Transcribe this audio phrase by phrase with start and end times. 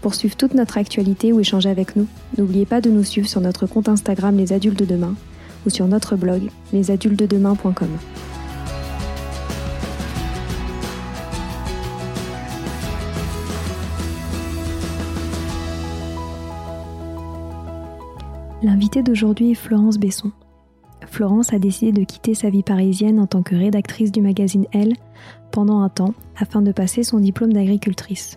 [0.00, 3.40] Pour suivre toute notre actualité ou échanger avec nous, n'oubliez pas de nous suivre sur
[3.40, 5.14] notre compte Instagram Les Adultes de Demain
[5.66, 7.88] ou sur notre blog lesadultesdedemain.com.
[18.62, 20.32] L'invitée d'aujourd'hui est Florence Besson.
[21.06, 24.94] Florence a décidé de quitter sa vie parisienne en tant que rédactrice du magazine Elle
[25.52, 28.36] pendant un temps afin de passer son diplôme d'agricultrice.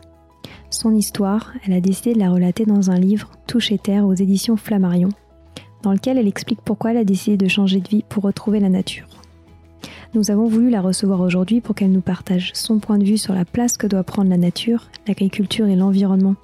[0.70, 4.14] Son histoire, elle a décidé de la relater dans un livre, Touche et Terre, aux
[4.14, 5.10] éditions Flammarion,
[5.84, 8.70] dans lequel elle explique pourquoi elle a décidé de changer de vie pour retrouver la
[8.70, 9.08] nature.
[10.14, 13.34] Nous avons voulu la recevoir aujourd'hui pour qu'elle nous partage son point de vue sur
[13.34, 16.36] la place que doit prendre la nature, l'agriculture et l'environnement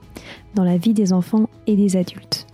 [0.55, 2.47] dans la vie des enfants et des adultes.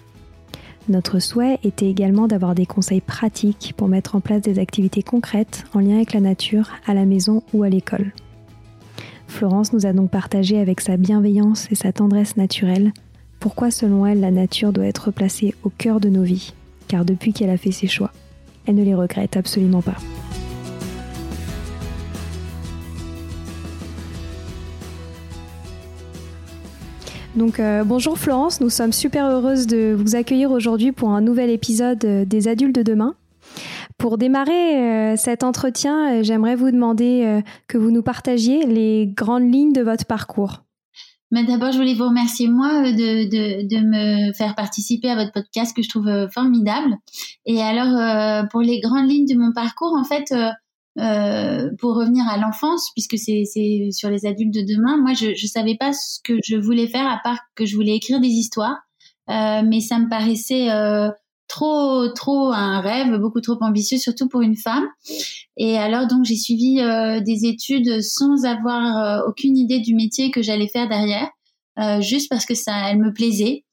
[0.89, 5.65] Notre souhait était également d'avoir des conseils pratiques pour mettre en place des activités concrètes
[5.73, 8.11] en lien avec la nature à la maison ou à l'école.
[9.33, 12.93] Florence nous a donc partagé avec sa bienveillance et sa tendresse naturelle
[13.39, 16.53] pourquoi selon elle la nature doit être placée au cœur de nos vies,
[16.87, 18.11] car depuis qu'elle a fait ses choix,
[18.67, 19.97] elle ne les regrette absolument pas.
[27.35, 31.49] Donc euh, bonjour Florence, nous sommes super heureuses de vous accueillir aujourd'hui pour un nouvel
[31.49, 33.15] épisode euh, des adultes de demain.
[33.97, 39.07] Pour démarrer euh, cet entretien, euh, j'aimerais vous demander euh, que vous nous partagiez les
[39.07, 40.63] grandes lignes de votre parcours.
[41.31, 45.75] Mais d'abord, je voulais vous remercier moi de, de, me faire participer à votre podcast
[45.75, 46.95] que je trouve formidable.
[47.47, 50.31] Et alors, pour les grandes lignes de mon parcours, en fait,
[51.79, 53.45] pour revenir à l'enfance, puisque c'est
[53.91, 57.07] sur les adultes de demain, moi, je ne savais pas ce que je voulais faire
[57.07, 58.77] à part que je voulais écrire des histoires.
[59.27, 60.67] Mais ça me paraissait
[61.47, 64.85] trop trop un rêve beaucoup trop ambitieux surtout pour une femme.
[65.57, 70.31] Et alors donc j'ai suivi euh, des études sans avoir euh, aucune idée du métier
[70.31, 71.29] que j'allais faire derrière
[71.79, 73.65] euh, juste parce que ça elle me plaisait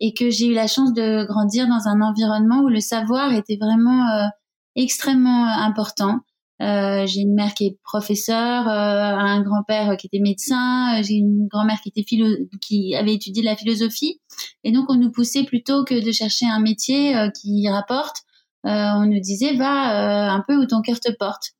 [0.00, 3.56] et que j'ai eu la chance de grandir dans un environnement où le savoir était
[3.56, 4.28] vraiment
[4.74, 6.20] extrêmement important
[6.62, 11.14] euh, j'ai une mère qui est professeure, euh, un grand-père qui était médecin, euh, j'ai
[11.14, 12.26] une grand-mère qui était philo
[12.62, 14.20] qui avait étudié la philosophie.
[14.64, 18.16] Et donc on nous poussait plutôt que de chercher un métier qui rapporte,
[18.64, 21.52] on nous disait va un peu où ton cœur te porte.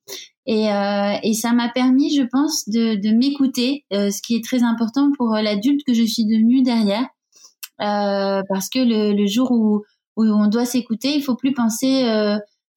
[0.47, 5.11] Et, et ça m'a permis, je pense, de, de m'écouter, ce qui est très important
[5.17, 7.07] pour l'adulte que je suis devenue derrière,
[7.79, 9.83] parce que le, le, jour où,
[10.17, 12.05] où on doit s'écouter, il faut plus penser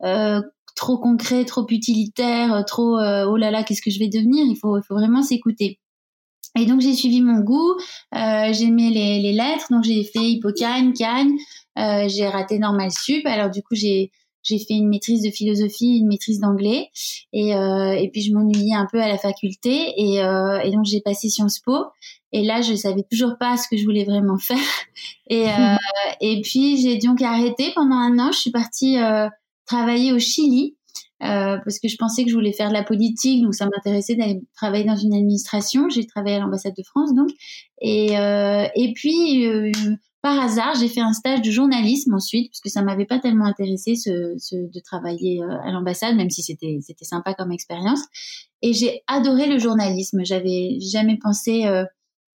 [0.03, 0.41] euh,
[0.79, 4.45] trop concret, trop utilitaire, euh, trop euh, oh là là, qu'est-ce que je vais devenir?
[4.45, 5.77] Il faut, il faut vraiment s'écouter.
[6.57, 7.75] Et donc j'ai suivi mon goût,
[8.15, 11.33] euh, j'aimais les, les, lettres, donc j'ai fait Hippocane, Cagne,
[11.77, 14.09] euh, j'ai raté Normal Sup, alors du coup j'ai
[14.41, 16.87] j'ai fait une maîtrise de philosophie, une maîtrise d'anglais,
[17.33, 20.85] et, euh, et puis je m'ennuyais un peu à la faculté, et, euh, et donc
[20.85, 21.75] j'ai passé Sciences Po,
[22.31, 24.57] et là je savais toujours pas ce que je voulais vraiment faire,
[25.29, 25.45] et,
[26.21, 28.97] et puis j'ai donc arrêté pendant un an, je suis partie
[29.69, 30.75] travailler au Chili
[31.21, 34.15] euh, parce que je pensais que je voulais faire de la politique, donc ça m'intéressait
[34.15, 35.89] d'aller travailler dans une administration.
[35.89, 37.29] J'ai travaillé à l'ambassade de France, donc
[37.81, 39.69] et euh, et puis euh,
[40.21, 43.45] par hasard, j'ai fait un stage de journalisme ensuite, parce que ça m'avait pas tellement
[43.45, 48.01] intéressé ce, ce de travailler euh, à l'ambassade, même si c'était c'était sympa comme expérience.
[48.61, 50.21] Et j'ai adoré le journalisme.
[50.25, 51.85] J'avais jamais pensé euh,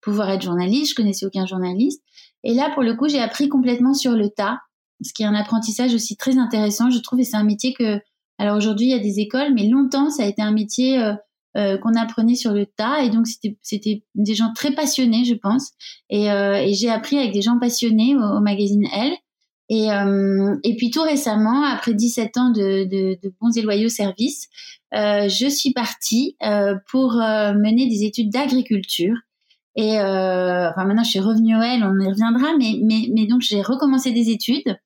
[0.01, 0.91] pouvoir être journaliste.
[0.91, 2.01] Je connaissais aucun journaliste.
[2.43, 4.59] Et là, pour le coup, j'ai appris complètement sur le tas
[5.03, 7.99] ce qui est un apprentissage aussi très intéressant, je trouve, et c'est un métier que,
[8.37, 11.13] alors aujourd'hui, il y a des écoles, mais longtemps, ça a été un métier euh,
[11.57, 13.27] euh, qu'on apprenait sur le tas, et donc
[13.61, 15.71] c'était des gens très passionnés, je pense,
[16.09, 19.17] et, euh, et j'ai appris avec des gens passionnés au, magazine Elle.
[19.67, 23.89] Et, euh, et puis tout récemment, après 17 ans de, de, de bons et loyaux
[23.89, 24.47] services,
[24.93, 26.37] euh, je suis partie
[26.89, 29.15] pour mener des études d'agriculture.
[29.75, 33.41] Et enfin maintenant, je suis revenue au L, on y reviendra, mais mais mais donc
[33.41, 34.77] j'ai recommencé des études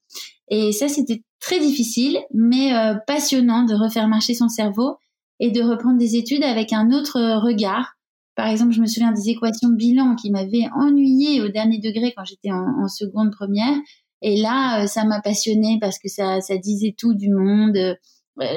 [0.50, 2.72] et ça, c'était très difficile, mais
[3.08, 4.98] passionnant de refaire marcher son cerveau
[5.40, 7.96] et de reprendre des études avec un autre regard.
[8.36, 12.26] Par exemple, je me souviens des équations bilan qui m'avaient ennuyé au dernier degré quand
[12.26, 13.76] j'étais en, seconde première.
[14.22, 17.78] Et là, ça m'a passionnée parce que ça, ça disait tout du monde.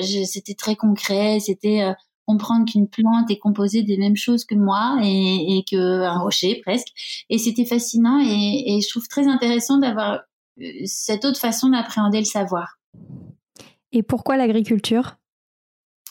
[0.03, 1.41] C'était très concret.
[1.41, 1.95] C'était
[2.29, 6.89] comprendre qu'une plante est composée des mêmes choses que moi et, et qu'un rocher presque.
[7.31, 10.21] Et c'était fascinant et, et, je trouve très intéressant d'avoir
[10.61, 12.79] euh, cette autre façon d'appréhender le savoir.
[13.93, 15.17] Et pourquoi l'agriculture?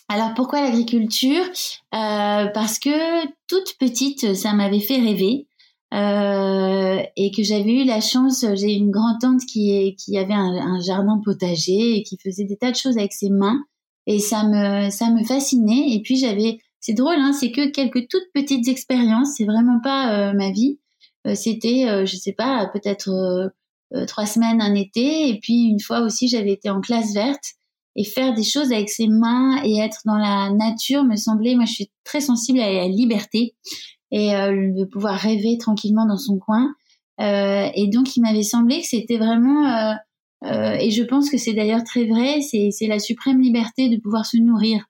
[0.09, 1.45] Alors pourquoi l'agriculture?
[1.93, 5.47] Euh, Parce que toute petite, ça m'avait fait rêver.
[5.93, 10.81] Euh, et que j'avais eu la chance, j'ai une grand-tante qui, qui avait un, un,
[10.81, 13.61] jardin potager et qui faisait des tas de choses avec ses mains
[14.07, 15.91] et ça me ça me fascinait.
[15.91, 19.35] Et puis j'avais c'est drôle hein, c'est que quelques toutes petites expériences.
[19.37, 20.79] C'est vraiment pas euh, ma vie.
[21.27, 25.29] Euh, c'était euh, je sais pas peut-être euh, trois semaines un été.
[25.29, 27.43] Et puis une fois aussi j'avais été en classe verte.
[27.99, 31.65] Et faire des choses avec ses mains et être dans la nature me semblait moi
[31.65, 33.55] je suis très sensible à la liberté
[34.11, 36.75] et de pouvoir rêver tranquillement dans son coin.
[37.19, 39.93] Et donc il m'avait semblé que c'était vraiment euh,
[40.43, 44.37] et je pense que c'est d'ailleurs très vrai, c'est la suprême liberté de pouvoir se
[44.37, 44.85] nourrir.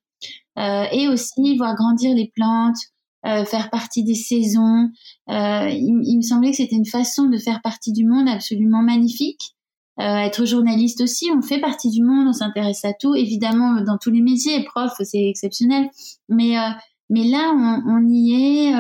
[0.58, 2.78] Euh, et aussi voir grandir les plantes,
[3.28, 4.90] euh, faire partie des saisons.
[5.30, 8.82] Euh, il, il, me semblait que c'était une façon de faire partie du monde absolument
[8.82, 9.56] magnifique.
[10.00, 13.14] Euh, être journaliste aussi, on fait partie du monde, on s'intéresse à tout.
[13.14, 15.90] Évidemment, dans tous les métiers, prof, c'est exceptionnel.
[16.28, 16.56] Mais
[17.10, 18.74] mais là, on, on y est.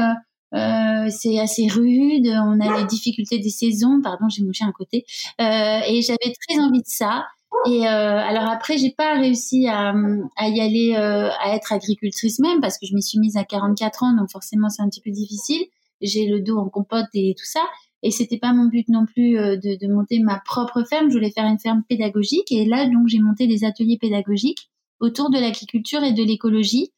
[0.53, 5.05] Euh, c'est assez rude, on a les difficultés des saisons, pardon, j'ai mouché un côté,
[5.41, 7.25] euh, et j'avais très envie de ça.
[7.65, 9.93] Et euh, alors après, j'ai pas réussi à,
[10.37, 13.43] à y aller, euh, à être agricultrice même, parce que je m'y suis mise à
[13.43, 15.63] 44 ans, donc forcément c'est un petit peu difficile.
[16.01, 17.61] J'ai le dos en compote et tout ça,
[18.03, 21.09] et c'était pas mon but non plus euh, de, de monter ma propre ferme.
[21.09, 25.29] Je voulais faire une ferme pédagogique, et là donc j'ai monté des ateliers pédagogiques autour
[25.29, 26.91] de l'agriculture et de l'écologie.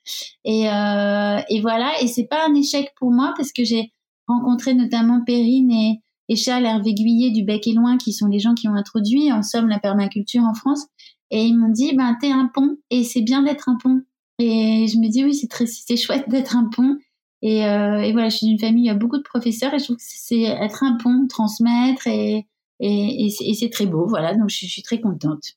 [0.45, 3.91] Et, euh, et voilà, et c'est pas un échec pour moi parce que j'ai
[4.27, 6.01] rencontré notamment Perrine et,
[6.35, 9.41] Charles Hervé Guyet du Bec et Loin, qui sont les gens qui ont introduit en
[9.41, 10.85] somme la permaculture en France.
[11.31, 14.03] Et ils m'ont dit, ben t'es un pont et c'est bien d'être un pont.
[14.37, 16.97] Et je me dis oui, c'est c'est chouette d'être un pont.
[17.41, 19.79] Et, euh, et voilà, je suis d'une famille, il y a beaucoup de professeurs et
[19.79, 22.45] je trouve que c'est être un pont, transmettre et,
[22.79, 24.05] et, et c'est très beau.
[24.07, 25.55] Voilà, donc je suis très contente.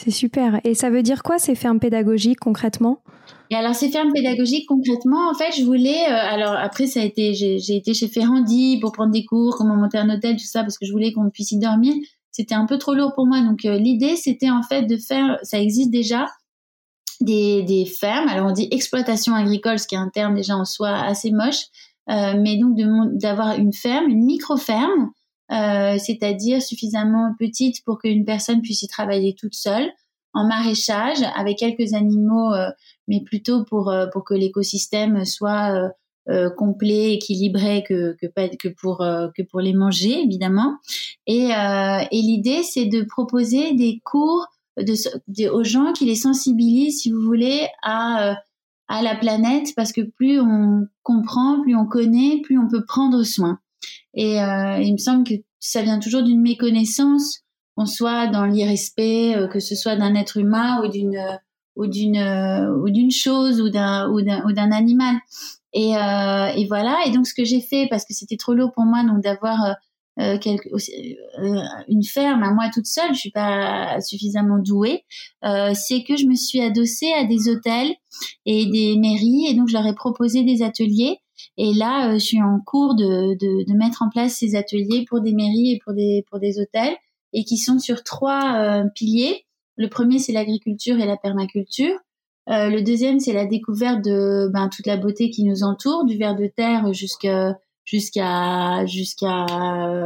[0.00, 0.60] C'est super.
[0.64, 3.02] Et ça veut dire quoi ces fermes pédagogiques concrètement?
[3.50, 6.04] Et alors ces fermes pédagogiques concrètement, en fait, je voulais.
[6.08, 9.76] Euh, alors après, ça a été, j'ai été chez Ferrandi pour prendre des cours, comment
[9.76, 11.94] monter un hôtel, tout ça, parce que je voulais qu'on puisse y dormir.
[12.32, 13.40] C'était un peu trop lourd pour moi.
[13.40, 15.38] Donc euh, l'idée, c'était en fait de faire.
[15.42, 16.26] Ça existe déjà
[17.20, 18.28] des, des fermes.
[18.28, 21.66] Alors on dit exploitation agricole, ce qui est un terme déjà en soi assez moche,
[22.10, 22.76] euh, mais donc
[23.18, 25.12] d'avoir une ferme, une micro ferme
[25.52, 29.90] euh, c'est-à-dire suffisamment petite pour qu'une personne puisse y travailler toute seule,
[30.32, 32.70] en maraîchage, avec quelques animaux, euh,
[33.08, 35.90] mais plutôt pour, euh, pour que l'écosystème soit
[36.56, 38.26] complet, équilibré, que, que,
[38.56, 39.04] que, pour,
[39.36, 40.78] que pour les manger, évidemment.
[41.26, 44.46] Et, et l'idée, c'est de proposer des cours
[44.78, 48.38] de, aux gens qui les sensibilisent, si vous voulez, à
[48.88, 53.22] à la planète parce que plus on comprend, plus on connaît, plus on peut prendre
[53.22, 53.58] soin.
[54.14, 57.40] Et euh, il me semble que ça vient toujours d'une méconnaissance,
[57.76, 61.20] qu'on soit dans l'irrespect, euh, que ce soit d'un être humain ou d'une
[61.76, 62.18] ou d'une
[62.82, 65.16] ou d'une chose ou d'un ou d'un animal.
[65.72, 66.98] Et, euh, et voilà.
[67.06, 69.74] Et donc ce que j'ai fait, parce que c'était trop lourd pour moi, donc d'avoir
[70.20, 75.04] euh, euh, une ferme à moi toute seule, je suis pas suffisamment douée,
[75.44, 77.92] euh, c'est que je me suis adossée à des hôtels
[78.46, 81.18] et des mairies et donc je leur ai proposé des ateliers
[81.56, 85.04] et là, euh, je suis en cours de, de, de, mettre en place ces ateliers
[85.08, 86.96] pour des mairies et pour des, pour des hôtels,
[87.32, 89.44] et qui sont sur trois euh, piliers.
[89.76, 91.96] Le premier, c'est l'agriculture et la permaculture.
[92.50, 96.16] Euh, le deuxième, c'est la découverte de ben, toute la beauté qui nous entoure, du
[96.16, 99.46] ver de terre jusqu'à jusqu'à jusqu'à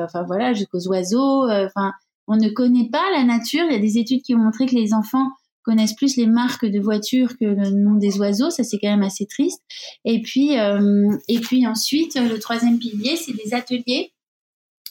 [0.05, 1.49] enfin voilà jusqu'aux oiseaux.
[1.51, 1.93] Enfin,
[2.29, 3.65] on ne connaît pas la nature.
[3.69, 5.29] Il y a des études qui ont montré que les enfants
[5.69, 8.49] connaissent plus les marques de voitures que le nom des oiseaux.
[8.49, 9.61] Ça, c'est quand même assez triste.
[10.07, 14.15] Et puis, euh, et puis ensuite, le troisième pilier, c'est des ateliers,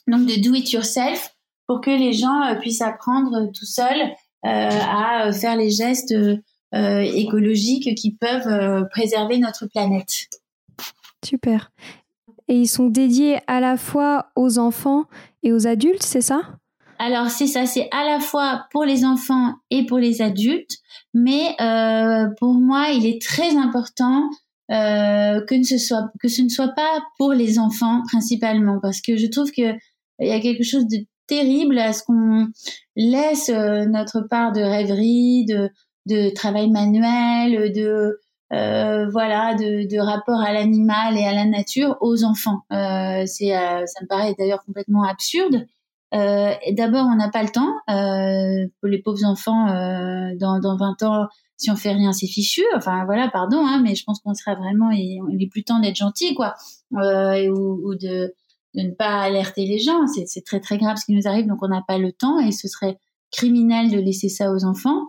[0.08, 4.02] donc de do it yourself, pour que les gens euh, puissent apprendre tout seuls
[4.46, 6.14] euh, à faire les gestes
[6.74, 10.28] écologiques qui peuvent préserver notre planète.
[11.26, 11.72] Super.
[12.48, 15.06] Et ils sont dédiés à la fois aux enfants
[15.42, 16.60] et aux adultes, c'est ça?
[17.00, 20.77] Alors c'est ça, c'est à la fois pour les enfants et pour les adultes,
[21.13, 24.30] mais euh, pour moi, il est très important
[24.72, 29.18] euh, que, ce soit, que ce ne soit pas pour les enfants principalement, parce que
[29.18, 29.74] je trouve que
[30.20, 32.48] il y a quelque chose de terrible à ce qu'on
[32.96, 35.70] laisse notre part de rêverie, de,
[36.08, 38.20] de travail manuel, de
[38.54, 42.62] euh, voilà, de, de, rapport à l'animal et à la nature aux enfants.
[42.72, 45.66] Euh, c'est, euh, ça me paraît d'ailleurs complètement absurde.
[46.14, 47.74] Euh, D'abord, on n'a pas le temps.
[47.90, 52.28] Euh, pour les pauvres enfants, euh, dans, dans 20 ans, si on fait rien, c'est
[52.28, 52.64] fichu.
[52.76, 55.96] Enfin voilà, pardon, hein, mais je pense qu'on sera vraiment, il est plus temps d'être
[55.96, 56.56] gentil, quoi,
[56.94, 58.34] euh, ou, ou de,
[58.76, 60.06] de ne pas alerter les gens.
[60.08, 62.52] C'est très très grave ce qui nous arrive, donc on n'a pas le temps et
[62.52, 62.98] ce serait
[63.32, 65.08] criminel de laisser ça aux enfants.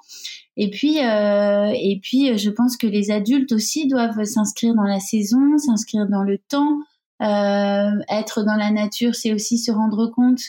[0.56, 4.98] Et puis, euh, et puis, je pense que les adultes aussi doivent s'inscrire dans la
[4.98, 6.80] saison, s'inscrire dans le temps.
[7.20, 10.40] Euh, être dans la nature, c'est aussi se rendre compte.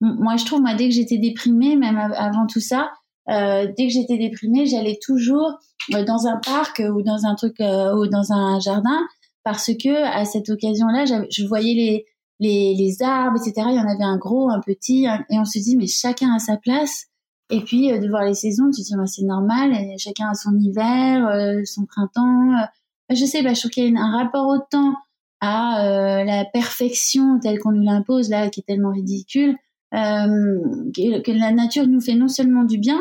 [0.00, 2.90] Moi, je trouve, moi, dès que j'étais déprimée, même avant tout ça,
[3.28, 5.58] euh, dès que j'étais déprimée, j'allais toujours
[5.94, 8.98] euh, dans un parc ou dans un truc euh, ou dans un jardin
[9.44, 12.06] parce que à cette occasion-là, je voyais les,
[12.40, 13.68] les, les arbres, etc.
[13.70, 16.38] Il y en avait un gros, un petit, et on se dit mais chacun a
[16.38, 17.06] sa place.
[17.50, 20.30] Et puis euh, de voir les saisons, tu te dis bah, c'est normal, et chacun
[20.30, 22.52] a son hiver, euh, son printemps.
[22.58, 23.14] Euh.
[23.14, 24.94] je sais, bah, je trouve qu'il y a un rapport au temps,
[25.42, 29.56] à la perfection telle qu'on nous l'impose là, qui est tellement ridicule,
[29.92, 33.00] que, que, la nature nous fait non seulement du bien,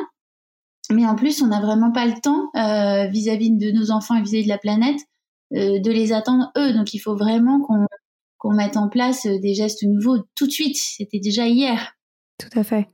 [0.91, 2.49] mais en plus on n'a vraiment pas le temps
[3.11, 4.99] vis-à-vis de nos enfants et vis-à-vis de la planète
[5.51, 6.73] de les attendre eux.
[6.73, 7.85] Donc il faut vraiment qu'on
[8.39, 10.77] qu'on mette en place des gestes nouveaux tout de suite.
[10.77, 11.95] C'était déjà hier.
[12.37, 12.87] Tout à fait.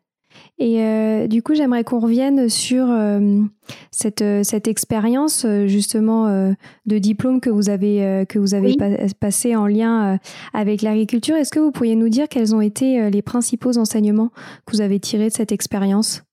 [0.57, 3.41] Et euh, du coup, j'aimerais qu'on revienne sur euh,
[3.91, 8.75] cette, euh, cette expérience justement de diplôme que vous avez, que vous avez
[9.19, 10.19] passé en lien
[10.53, 11.35] avec l'agriculture.
[11.35, 14.29] Est-ce que vous pourriez nous dire quels ont été les principaux enseignements
[14.65, 16.23] que vous avez tirés de cette expérience?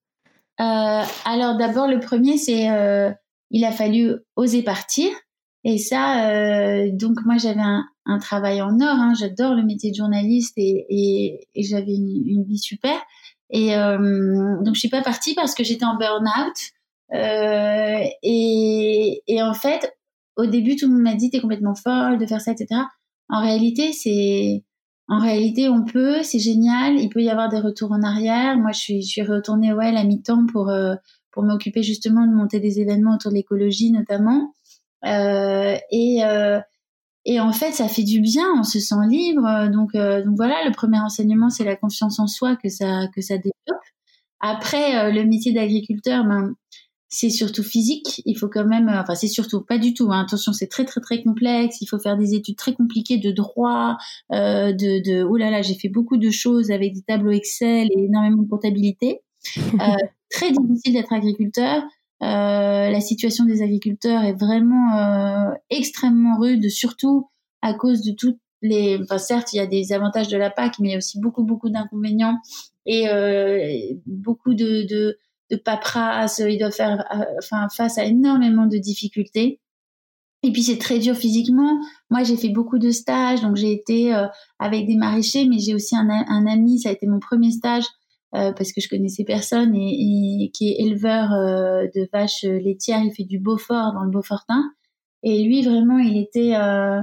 [0.58, 2.68] Alors d'abord, le premier, c'est
[3.50, 5.08] il a fallu oser partir.
[5.64, 8.94] Et ça, donc moi j'avais un, un, travail en or.
[8.94, 9.14] Hein.
[9.18, 13.00] J'adore le métier de journaliste et, et, et j'avais une, une, vie super.
[13.52, 16.56] Et euh, donc je suis pas partie parce que j'étais en burn-out.
[17.14, 19.94] Euh, et, et en fait,
[20.36, 22.80] au début, tout le monde m'a dit t'es complètement folle de faire ça, etc.
[23.28, 24.64] En réalité, c'est
[25.08, 26.96] en réalité, on peut, c'est génial.
[26.96, 28.56] Il peut y avoir des retours en arrière.
[28.56, 30.94] Moi, je suis, je suis retournée ouais, à mi-temps pour euh,
[31.32, 34.54] pour m'occuper justement de monter des événements autour de l'écologie notamment.
[35.04, 36.60] Euh, et euh,
[37.24, 39.68] et en fait, ça fait du bien, on se sent libre.
[39.72, 43.20] Donc, euh, donc voilà, le premier enseignement, c'est la confiance en soi que ça que
[43.20, 43.82] ça développe.
[44.42, 46.54] Après, euh, le métier d'agriculteur, ben,
[47.08, 48.22] c'est surtout physique.
[48.26, 50.10] Il faut quand même, euh, enfin, c'est surtout pas du tout.
[50.10, 50.24] Hein.
[50.26, 51.80] Attention, c'est très très très complexe.
[51.80, 53.96] Il faut faire des études très compliquées de droit,
[54.32, 55.22] euh, de, de.
[55.22, 58.48] Oh là là, j'ai fait beaucoup de choses avec des tableaux Excel et énormément de
[58.48, 59.20] comptabilité.
[60.30, 61.82] très difficile d'être agriculteur.
[62.22, 67.28] Euh, la situation des agriculteurs est vraiment euh, extrêmement rude, surtout
[67.62, 68.98] à cause de toutes les.
[69.02, 71.18] Enfin, certes, il y a des avantages de la PAC, mais il y a aussi
[71.18, 72.38] beaucoup, beaucoup d'inconvénients
[72.86, 73.76] et euh,
[74.06, 75.18] beaucoup de, de,
[75.50, 76.40] de paperasse.
[76.46, 77.04] Ils doivent faire
[77.38, 79.58] enfin, face à énormément de difficultés.
[80.44, 81.80] Et puis c'est très dur physiquement.
[82.10, 84.12] Moi, j'ai fait beaucoup de stages, donc j'ai été
[84.58, 86.80] avec des maraîchers, mais j'ai aussi un, un, ami.
[86.80, 87.84] Ça a été mon premier stage
[88.34, 93.02] euh, parce que je connaissais personne et, et qui est éleveur euh, de vaches laitières.
[93.04, 94.72] Il fait du Beaufort dans le Beaufortin.
[95.22, 96.54] Et lui, vraiment, il était...
[96.56, 97.00] Euh,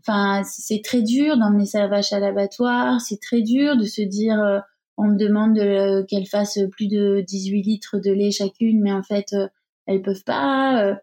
[0.00, 3.00] enfin, c'est très dur d'emmener sa vache à l'abattoir.
[3.00, 4.62] C'est très dur de se dire...
[4.98, 5.56] on me demande
[6.06, 9.34] qu'elles fassent plus de 18 litres de lait chacune, mais en fait,
[9.86, 10.98] elles peuvent pas.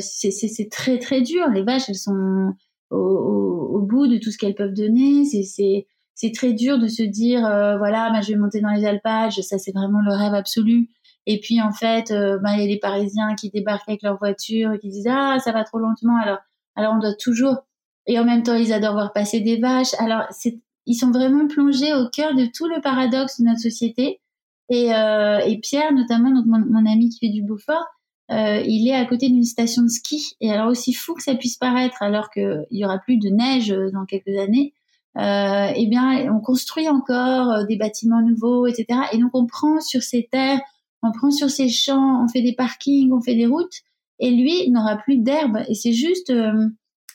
[0.00, 1.48] c'est très très dur.
[1.48, 2.52] Les vaches, elles sont
[2.90, 5.24] au, au, au bout de tout ce qu'elles peuvent donner.
[5.24, 8.86] C'est c'est très dur de se dire euh, voilà bah, je vais monter dans les
[8.86, 10.88] alpages ça c'est vraiment le rêve absolu.
[11.26, 14.18] Et puis en fait euh, bah, il y a les parisiens qui débarquent avec leur
[14.18, 16.38] voiture et qui disent ah ça va trop lentement alors
[16.74, 17.66] alors on doit toujours.
[18.06, 19.94] Et en même temps ils adorent voir passer des vaches.
[19.98, 24.20] Alors c'est ils sont vraiment plongés au cœur de tout le paradoxe de notre société.
[24.68, 27.84] Et, euh, et Pierre notamment donc mon, mon, ami qui fait du Beaufort
[28.32, 30.34] euh, il est à côté d'une station de ski.
[30.40, 33.68] Et alors aussi fou que ça puisse paraître alors qu'il y aura plus de neige
[33.92, 34.72] dans quelques années
[35.18, 39.00] euh, eh bien, on construit encore euh, des bâtiments nouveaux, etc.
[39.12, 40.60] Et donc, on prend sur ces terres,
[41.02, 43.82] on prend sur ces champs, on fait des parkings, on fait des routes,
[44.18, 45.58] et lui n'aura plus d'herbe.
[45.68, 46.68] Et c'est juste euh,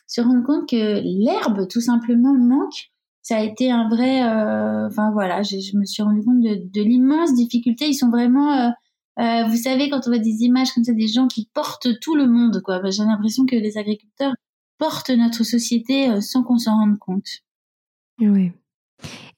[0.07, 2.89] se rendre compte que l'herbe, tout simplement, manque.
[3.21, 4.23] Ça a été un vrai.
[4.23, 7.87] Euh, enfin voilà, je, me suis rendu compte de, l'immense difficulté.
[7.87, 8.73] Ils sont vraiment.
[9.19, 12.15] Euh, vous savez, quand on voit des images comme ça, des gens qui portent tout
[12.15, 12.81] le monde, quoi.
[12.89, 14.33] J'ai l'impression que les agriculteurs
[14.79, 17.43] portent notre société sans qu'on s'en rende compte.
[18.21, 18.51] Oui.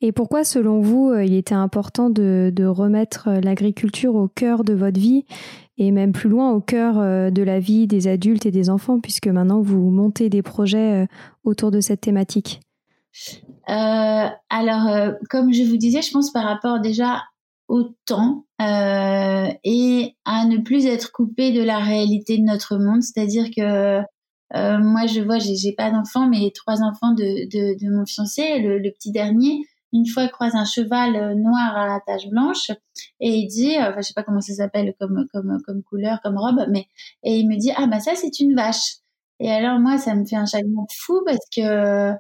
[0.02, 4.74] Et pourquoi, selon vous, euh, il était important de, remettre euh, l'agriculture au cœur de
[4.74, 5.24] votre vie
[5.78, 9.00] et même plus loin au cœur euh, de la vie des adultes et des enfants,
[9.00, 11.08] puisque maintenant vous montez des projets
[11.46, 12.60] autour de cette thématique?
[13.68, 17.24] Alors, comme je vous disais, je pense par rapport déjà
[17.70, 23.46] au temps et à ne plus être coupé de la réalité de notre monde, c'est-à-dire
[23.56, 24.02] que
[24.52, 28.78] moi, je vois, j'ai pas d'enfants, mais trois enfants de, de, de mon fiancé, le,
[28.80, 29.62] le, petit dernier,
[29.94, 32.72] une fois croise un cheval euh, noir à tache blanche
[33.20, 36.20] et il dit, euh, enfin je sais pas comment ça s'appelle comme comme comme couleur,
[36.24, 36.88] comme robe, mais
[37.24, 38.98] et il me dit ah bah ça c'est une vache.
[39.40, 42.12] Et alors moi ça me fait un chagrin fou parce que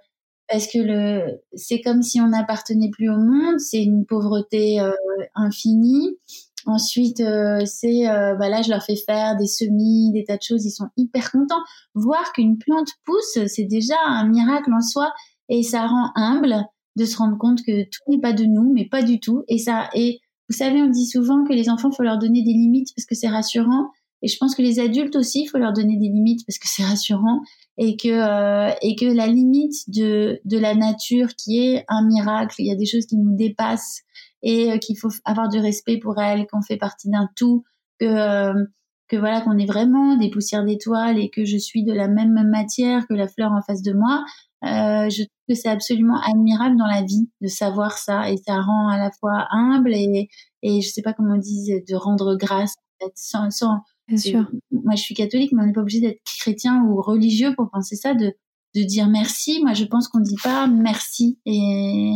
[0.47, 4.91] parce que le c'est comme si on n'appartenait plus au monde, c'est une pauvreté euh,
[5.35, 6.17] infinie.
[6.65, 7.21] Ensuite,
[7.65, 10.65] c'est bah là, je leur fais faire des semis, des tas de choses.
[10.65, 11.61] Ils sont hyper contents.
[11.93, 15.11] Voir qu'une plante pousse, c'est déjà un miracle en soi
[15.49, 16.65] et ça rend humble
[16.95, 19.43] de se rendre compte que tout n'est pas de nous, mais pas du tout.
[19.47, 22.53] Et ça, et vous savez, on dit souvent que les enfants, faut leur donner des
[22.53, 23.89] limites parce que c'est rassurant.
[24.21, 26.83] Et je pense que les adultes aussi, faut leur donner des limites parce que c'est
[26.83, 27.41] rassurant
[27.77, 32.55] et que euh, et que la limite de de la nature qui est un miracle,
[32.59, 34.01] il y a des choses qui nous dépassent
[34.43, 37.63] et euh, qu'il faut avoir du respect pour elles, qu'on fait partie d'un tout,
[37.99, 38.65] que euh,
[39.07, 42.47] que voilà qu'on est vraiment des poussières d'étoiles et que je suis de la même
[42.49, 44.23] matière que la fleur en face de moi.
[44.63, 48.61] Euh, je trouve que c'est absolument admirable dans la vie de savoir ça et ça
[48.61, 50.29] rend à la fois humble et,
[50.61, 52.75] et je sais pas comment on dit, de rendre grâce
[53.15, 54.51] sans, sans Bien sûr.
[54.71, 57.95] Moi, je suis catholique, mais on n'est pas obligé d'être chrétien ou religieux pour penser
[57.95, 58.33] ça, de,
[58.75, 59.61] de dire merci.
[59.61, 61.39] Moi, je pense qu'on ne dit pas merci.
[61.45, 62.13] Et,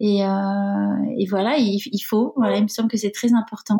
[0.00, 2.34] et, euh, et voilà, il, il, faut.
[2.36, 3.76] Voilà, il me semble que c'est très important.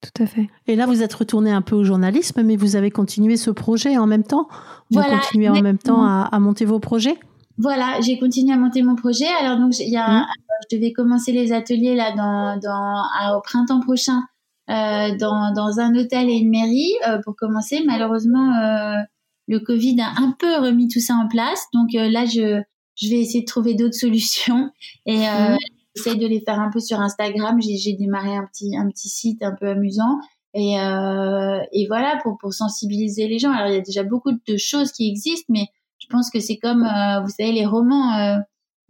[0.00, 0.48] Tout à fait.
[0.66, 3.96] Et là, vous êtes retourné un peu au journalisme, mais vous avez continué ce projet
[3.96, 4.48] en même temps?
[4.90, 7.16] Vous voilà, continuez en même temps à, à, monter vos projets?
[7.58, 9.28] Voilà, j'ai continué à monter mon projet.
[9.40, 10.26] Alors, donc, il y a, mmh.
[10.70, 14.22] je devais commencer les ateliers là dans, dans, au printemps prochain
[14.70, 17.82] euh, dans, dans, un hôtel et une mairie euh, pour commencer.
[17.84, 19.02] Malheureusement, euh,
[19.48, 21.66] le Covid a un peu remis tout ça en place.
[21.74, 22.62] Donc euh, là, je,
[23.02, 24.70] je vais essayer de trouver d'autres solutions.
[25.06, 25.58] Et mmh
[25.94, 27.60] j'essaie de les faire un peu sur Instagram.
[27.60, 30.20] J'ai démarré un petit, un petit site un peu amusant.
[30.54, 33.52] Et, euh, et voilà, pour, pour sensibiliser les gens.
[33.52, 35.66] Alors, il y a déjà beaucoup de choses qui existent, mais
[35.98, 38.14] je pense que c'est comme, euh, vous savez, les romans.
[38.14, 38.38] Euh,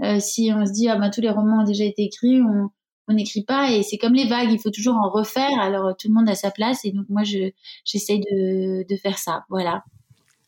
[0.03, 2.71] euh, si on se dit, ah ben, tous les romans ont déjà été écrits, on
[3.09, 3.73] on n'écrit pas.
[3.73, 5.59] Et c'est comme les vagues, il faut toujours en refaire.
[5.61, 6.85] Alors, tout le monde a sa place.
[6.85, 7.51] Et donc, moi, je
[7.85, 9.45] j'essaie de, de faire ça.
[9.51, 9.83] Voilà.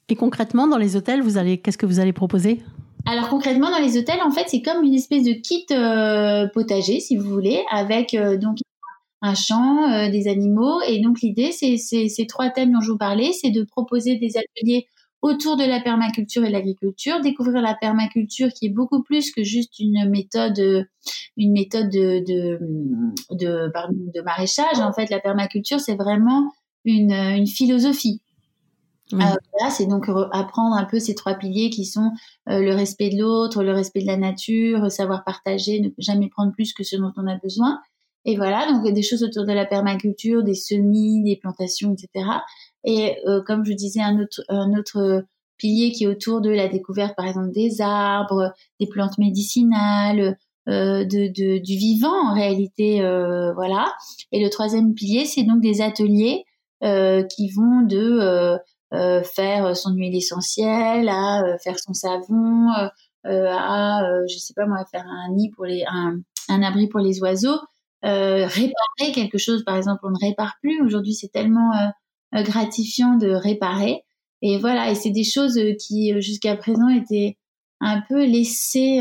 [0.08, 2.62] Et concrètement, dans les hôtels, vous allez, qu'est-ce que vous allez proposer?
[3.06, 7.00] Alors concrètement dans les hôtels, en fait, c'est comme une espèce de kit euh, potager,
[7.00, 8.58] si vous voulez, avec euh, donc
[9.20, 10.80] un champ, euh, des animaux.
[10.86, 14.36] Et donc l'idée, c'est ces trois thèmes dont je vous parlais, c'est de proposer des
[14.36, 14.86] ateliers
[15.20, 19.42] autour de la permaculture et de l'agriculture, découvrir la permaculture qui est beaucoup plus que
[19.42, 20.86] juste une méthode,
[21.38, 22.58] une méthode de de,
[23.30, 24.80] de, pardon, de maraîchage.
[24.80, 26.52] En fait, la permaculture, c'est vraiment
[26.84, 28.20] une, une philosophie.
[29.12, 32.10] Euh, voilà, c'est donc apprendre un peu ces trois piliers qui sont
[32.48, 36.52] euh, le respect de l'autre, le respect de la nature, savoir partager, ne jamais prendre
[36.52, 37.80] plus que ce dont on a besoin.
[38.24, 42.26] Et voilà, donc des choses autour de la permaculture, des semis, des plantations, etc.
[42.84, 45.24] Et euh, comme je disais, un autre, un autre
[45.58, 51.04] pilier qui est autour de la découverte, par exemple, des arbres, des plantes médicinales, euh,
[51.04, 53.92] de, de, du vivant en réalité, euh, voilà.
[54.32, 56.44] Et le troisième pilier, c'est donc des ateliers
[57.30, 58.58] qui vont de euh,
[59.24, 62.68] faire son huile essentielle, à euh, faire son savon,
[63.26, 67.00] euh, à je sais pas moi faire un nid pour les un, un abri pour
[67.00, 67.58] les oiseaux,
[68.02, 70.82] réparer quelque chose par exemple on ne répare plus.
[70.82, 71.70] Aujourd'hui c'est tellement
[72.32, 74.02] gratifiant de réparer.
[74.42, 77.38] Et voilà et c'est des choses qui jusqu'à présent étaient
[77.80, 79.00] un peu laissées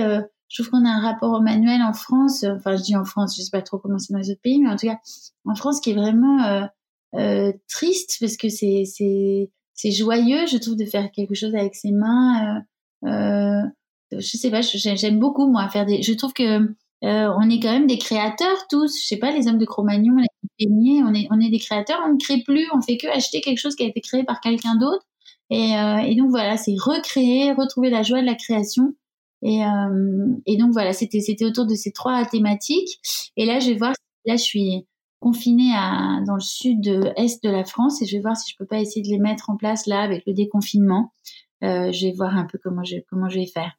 [0.54, 3.36] je trouve qu'on a un rapport au manuel en France, enfin je dis en France,
[3.36, 5.00] je sais pas trop comment c'est dans les autres pays, mais en tout cas
[5.46, 6.66] en France qui est vraiment euh,
[7.16, 11.92] euh, triste parce que c'est c'est joyeux, je trouve, de faire quelque chose avec ses
[11.92, 12.64] mains.
[13.04, 13.62] Euh, euh,
[14.12, 16.02] je sais pas, j'aime beaucoup moi faire des.
[16.02, 16.60] Je trouve que
[17.04, 19.02] euh, on est quand même des créateurs tous.
[19.02, 22.00] Je sais pas, les hommes de Cro-Magnon, les peignés, on est on est des créateurs.
[22.08, 24.42] On ne crée plus, on fait que acheter quelque chose qui a été créé par
[24.42, 25.06] quelqu'un d'autre.
[25.50, 28.94] Et, euh, et, donc voilà, c'est recréer, retrouver la joie de la création.
[29.42, 33.00] Et, euh, et donc voilà, c'était c'était autour de ces trois thématiques.
[33.38, 33.94] Et là, je vais voir.
[34.26, 34.86] Là, je suis
[35.24, 38.66] confinés à, dans le sud-est de la France et je vais voir si je peux
[38.66, 41.14] pas essayer de les mettre en place là avec le déconfinement.
[41.64, 43.72] Euh, je vais voir un peu comment je, comment je vais faire.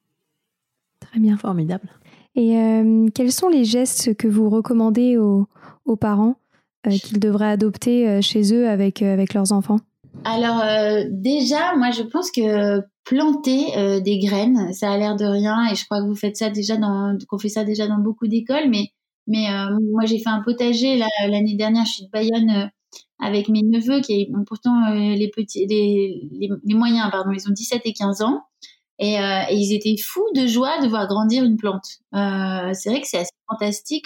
[0.99, 1.87] Très bien, formidable.
[2.33, 5.47] Et euh, quels sont les gestes que vous recommandez aux,
[5.85, 6.37] aux parents
[6.87, 9.79] euh, qu'ils devraient adopter chez eux avec, avec leurs enfants?
[10.23, 10.63] Alors
[11.11, 15.85] déjà, moi je pense que planter des graines, ça a l'air de rien et je
[15.85, 18.89] crois que vous faites ça déjà dans, qu'on fait ça déjà dans beaucoup d'écoles, mais
[19.27, 21.85] mais euh, moi, j'ai fait un potager l'année dernière.
[21.85, 22.67] Je suis de Bayonne euh,
[23.19, 27.47] avec mes neveux qui ont pourtant euh, les petits, les, les, les, moyens, pardon, ils
[27.47, 28.43] ont 17 et 15 ans.
[28.99, 31.99] Et, euh, et, ils étaient fous de joie de voir grandir une plante.
[32.13, 34.05] Euh, c'est vrai que c'est assez fantastique.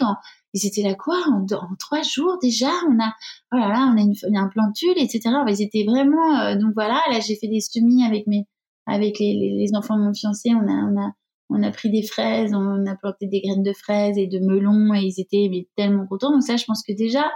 [0.54, 1.46] Ils étaient là quoi en,
[1.78, 3.14] trois jours déjà On a
[3.54, 5.22] oh là on a, une, un plantule, etc.
[5.48, 6.40] ils étaient vraiment.
[6.40, 8.46] Euh, donc voilà, là j'ai fait des semis avec mes
[8.88, 10.50] avec les, les, les, enfants de mon fiancé.
[10.56, 11.12] On a on a
[11.50, 14.94] on a pris des fraises, on a planté des graines de fraises et de melons
[14.94, 16.32] et ils étaient mais, tellement contents.
[16.32, 17.32] Donc ça, je pense que déjà,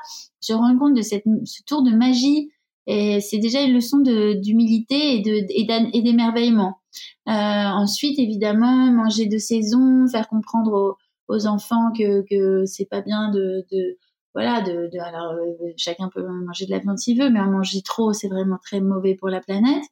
[0.47, 2.51] je rends compte de cette, ce tour de magie
[2.85, 6.77] et c'est déjà une leçon d'humilité et d'émerveillement.
[7.27, 10.97] Euh, ensuite, évidemment, manger de saison, faire comprendre
[11.29, 13.97] aux, aux enfants que que c'est pas bien de, de
[14.35, 17.49] voilà de, de alors euh, chacun peut manger de la viande s'il veut, mais en
[17.49, 19.83] manger trop, c'est vraiment très mauvais pour la planète.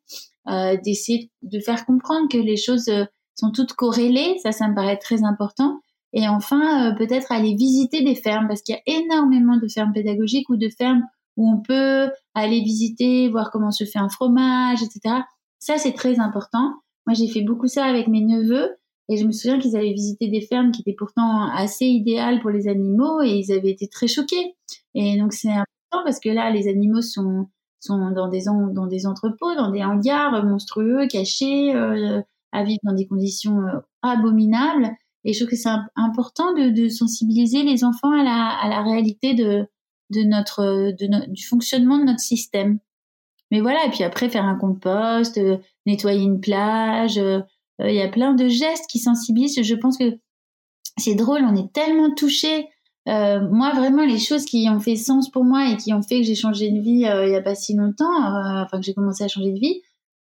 [0.47, 3.05] Euh, d'essayer de faire comprendre que les choses euh,
[3.41, 5.79] sont toutes corrélées, ça, ça me paraît très important.
[6.13, 9.93] Et enfin, euh, peut-être aller visiter des fermes, parce qu'il y a énormément de fermes
[9.93, 11.03] pédagogiques ou de fermes
[11.37, 15.15] où on peut aller visiter, voir comment se fait un fromage, etc.
[15.59, 16.73] Ça, c'est très important.
[17.07, 18.69] Moi, j'ai fait beaucoup ça avec mes neveux
[19.09, 22.51] et je me souviens qu'ils avaient visité des fermes qui étaient pourtant assez idéales pour
[22.51, 24.55] les animaux et ils avaient été très choqués.
[24.93, 27.47] Et donc, c'est important parce que là, les animaux sont,
[27.79, 32.21] sont dans des, dans des entrepôts, dans des hangars monstrueux, cachés, euh,
[32.51, 34.91] à vivre dans des conditions euh, abominables.
[35.23, 39.67] Et je trouve que c'est important de, sensibiliser les enfants à la, réalité de,
[40.09, 40.91] notre,
[41.27, 42.79] du fonctionnement de notre système.
[43.51, 47.41] Mais voilà, et puis après faire un compost, euh, nettoyer une plage, euh,
[47.79, 49.61] il y a plein de gestes qui sensibilisent.
[49.61, 50.17] Je pense que
[50.97, 52.67] c'est drôle, on est tellement touchés.
[53.05, 56.25] moi, vraiment, les choses qui ont fait sens pour moi et qui ont fait que
[56.25, 58.11] j'ai changé de vie il y a pas si longtemps,
[58.63, 59.81] enfin que j'ai commencé à changer de vie,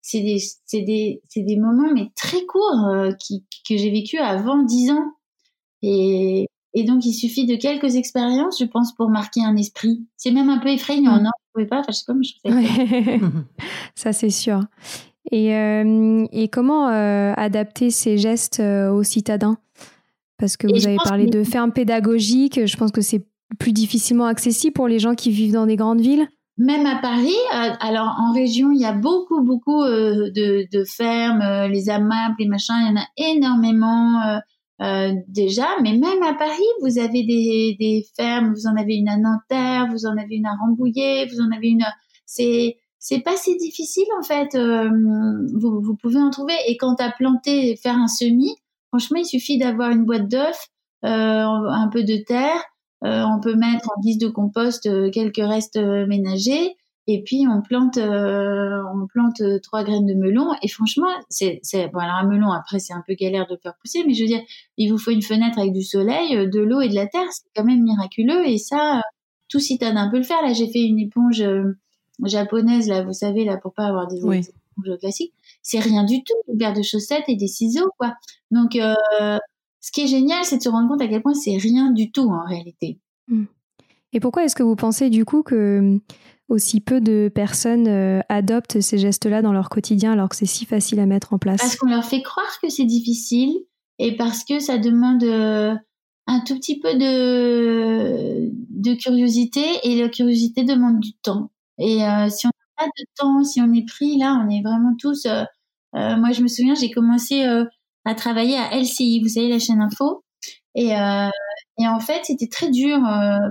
[0.09, 4.63] c'est des, c'est des, c'est des moments mais très courts qui, que j'ai vécu avant
[4.63, 5.13] 10 ans.
[5.83, 10.07] Et, et donc, il suffit de quelques expériences, je pense, pour marquer un esprit.
[10.17, 11.23] C'est même un peu effrayant, mm.
[11.25, 11.31] non?
[11.39, 13.31] Vous pouvez pas Enfin, je sais pas, je
[13.95, 14.63] Ça, c'est sûr.
[15.31, 19.59] Et, euh, et comment euh, adapter ces gestes euh, aux citadins?
[20.39, 22.65] Parce que vous avez parlé de fermes pédagogiques.
[22.65, 23.27] Je pense que c'est
[23.59, 26.29] plus difficilement accessible pour les gens qui vivent dans des grandes villes.
[26.59, 31.89] Même à Paris, alors en région, il y a beaucoup, beaucoup de, de fermes, les
[31.89, 34.41] AMAP, les machins, il y en a énormément.
[34.81, 39.09] Euh, déjà, mais même à Paris, vous avez des, des fermes, vous en avez une
[39.09, 41.85] à Nanterre, vous en avez une à Rambouillet, vous en avez une.
[42.27, 44.55] C'est c'est pas si difficile en fait.
[44.55, 44.89] Euh,
[45.55, 46.55] vous, vous pouvez en trouver.
[46.69, 48.55] Et quand à planter, faire un semis,
[48.89, 50.69] franchement, il suffit d'avoir une boîte d'œufs,
[51.05, 52.63] euh, un peu de terre.
[53.03, 56.77] On peut mettre en guise de compost quelques restes ménagers.
[57.11, 60.51] Et puis on plante euh, on plante euh, trois graines de melon.
[60.63, 63.75] Et franchement c'est c'est bon alors un melon après c'est un peu galère de faire
[63.81, 64.43] pousser mais je veux dire
[64.77, 67.27] il vous faut une fenêtre avec du soleil euh, de l'eau et de la terre.
[67.31, 68.47] C'est quand même miraculeux.
[68.47, 69.01] Et ça
[69.49, 70.43] tout citadin peut le faire.
[70.43, 71.43] Là j'ai fait une éponge
[72.25, 75.33] japonaise là vous savez là pour pas avoir des éponges classiques.
[75.63, 78.17] C'est rien du tout une paire de chaussettes et des ciseaux quoi.
[78.51, 78.79] Donc
[79.81, 82.11] ce qui est génial c'est de se rendre compte à quel point c'est rien du
[82.11, 83.45] tout en réalité mmh.
[84.13, 86.01] et pourquoi est-ce que vous pensez du coup que
[86.49, 90.65] aussi peu de personnes euh, adoptent ces gestes-là dans leur quotidien alors que c'est si
[90.65, 91.61] facile à mettre en place?
[91.61, 93.55] Parce qu'on leur fait croire que c'est difficile
[93.99, 95.75] et parce que ça demande euh,
[96.27, 101.51] un tout petit peu de, de curiosité et la curiosité demande du temps.
[101.79, 104.63] Et euh, si on n'a pas de temps, si on est pris, là, on est
[104.63, 105.27] vraiment tous...
[105.93, 107.45] moi, je me souviens, j'ai commencé
[108.09, 110.25] à travailler à LCI, vous savez, la chaîne info.
[110.75, 110.91] Et,
[111.79, 112.99] et en fait, c'était très dur.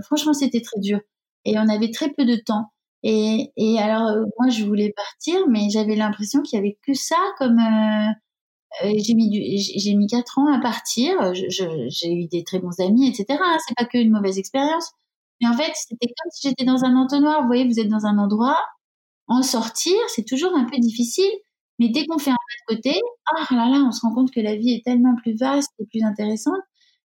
[0.05, 0.99] franchement, c'était très dur.
[1.45, 2.71] Et on avait très peu de temps.
[3.03, 6.93] Et, et alors, euh, moi, je voulais partir, mais j'avais l'impression qu'il y avait que
[6.93, 7.59] ça comme.
[7.59, 8.11] Euh,
[8.85, 9.31] euh j'ai mis
[9.77, 11.33] j'ai mis quatre ans à partir.
[11.33, 13.39] J'ai eu des très bons amis, etc.
[13.65, 14.91] C'est pas que une mauvaise expérience.
[15.41, 17.41] Mais en fait, c'était comme si j'étais dans un entonnoir.
[17.41, 18.59] Vous voyez, vous êtes dans un endroit,
[19.27, 21.31] en sortir, c'est toujours un peu difficile.
[21.79, 24.31] Mais dès qu'on fait un pas de côté, ah là là, on se rend compte
[24.31, 26.61] que la vie est tellement plus vaste et plus intéressante.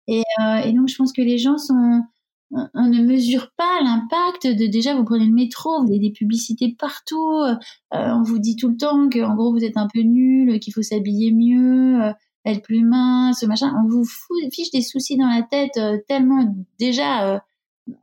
[0.08, 2.02] Et, euh, et donc, je pense que les gens sont
[2.52, 6.76] on, ne mesure pas l'impact de déjà vous prenez le métro, vous avez des publicités
[6.78, 7.56] partout, euh,
[7.92, 10.74] on vous dit tout le temps que en gros vous êtes un peu nul, qu'il
[10.74, 12.14] faut s'habiller mieux, euh,
[12.46, 13.74] être plus mince, machin.
[13.84, 14.04] On vous
[14.52, 17.42] fiche des soucis dans la tête euh, tellement déjà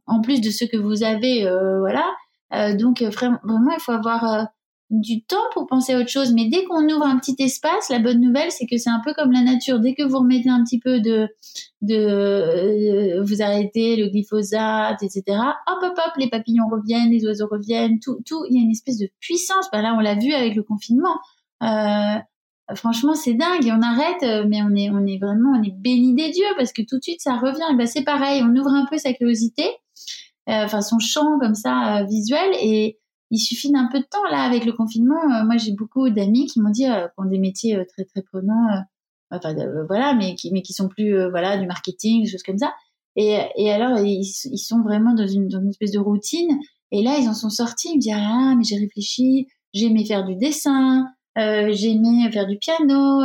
[0.07, 1.43] en plus de ce que vous avez,
[1.81, 2.05] voilà.
[2.75, 4.49] donc vraiment il faut avoir
[4.91, 6.33] du temps pour penser à autre chose.
[6.33, 9.13] Mais dès qu'on ouvre un petit espace, la bonne nouvelle, c'est que c'est un peu
[9.13, 9.81] comme la nature.
[9.81, 11.29] Dès que vous remettez un petit peu de,
[11.83, 15.23] de, euh, vous arrêtez le glyphosate, etc.
[15.67, 18.45] Hop, hop, hop, les papillons reviennent, les oiseaux reviennent, tout, tout.
[18.49, 19.69] Il y a une espèce de puissance.
[19.73, 21.19] Ben là, on l'a vu avec le confinement.
[21.63, 22.19] Euh,
[22.75, 23.67] franchement, c'est dingue.
[23.67, 26.73] Et on arrête, mais on est, on est vraiment, on est béni des dieux parce
[26.73, 27.75] que tout de suite, ça revient.
[27.75, 28.43] Et ben, c'est pareil.
[28.43, 29.65] On ouvre un peu sa curiosité,
[30.49, 32.99] euh, enfin, son champ comme ça, visuel et,
[33.31, 35.45] il suffit d'un peu de temps là avec le confinement.
[35.45, 38.83] moi, j'ai beaucoup d'amis qui m'ont dit qui ont des métiers très très prenants,
[39.31, 39.55] enfin
[39.87, 42.73] voilà, mais qui mais qui sont plus voilà du marketing, des choses comme ça.
[43.17, 46.59] Et, et alors ils, ils sont vraiment dans une, dans une espèce de routine.
[46.91, 47.91] Et là, ils en sont sortis.
[47.93, 52.59] Ils me disent ah mais j'ai réfléchi, j'aimais faire du dessin, euh, j'aimais faire du
[52.59, 53.23] piano.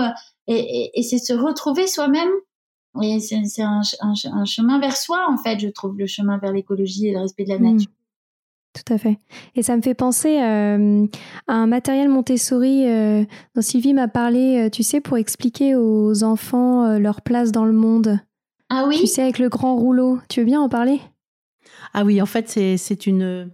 [0.48, 2.30] Et, et, et c'est se retrouver soi-même
[3.02, 7.08] et c'est un, un, chemin vers soi, en fait, je trouve, le chemin vers l'écologie
[7.08, 7.80] et le respect de la mmh.
[8.74, 9.20] Tout à fait.
[9.56, 11.06] Et ça me fait penser euh,
[11.48, 13.24] à un matériel Montessori euh,
[13.56, 17.72] dont Sylvie m'a parlé, euh, tu sais, pour expliquer aux enfants leur place dans le
[17.72, 18.20] monde.
[18.70, 18.98] Ah oui?
[19.00, 20.20] Tu sais, avec le grand rouleau.
[20.28, 21.00] Tu veux bien en parler?
[21.94, 23.52] Ah oui, en fait, c'est une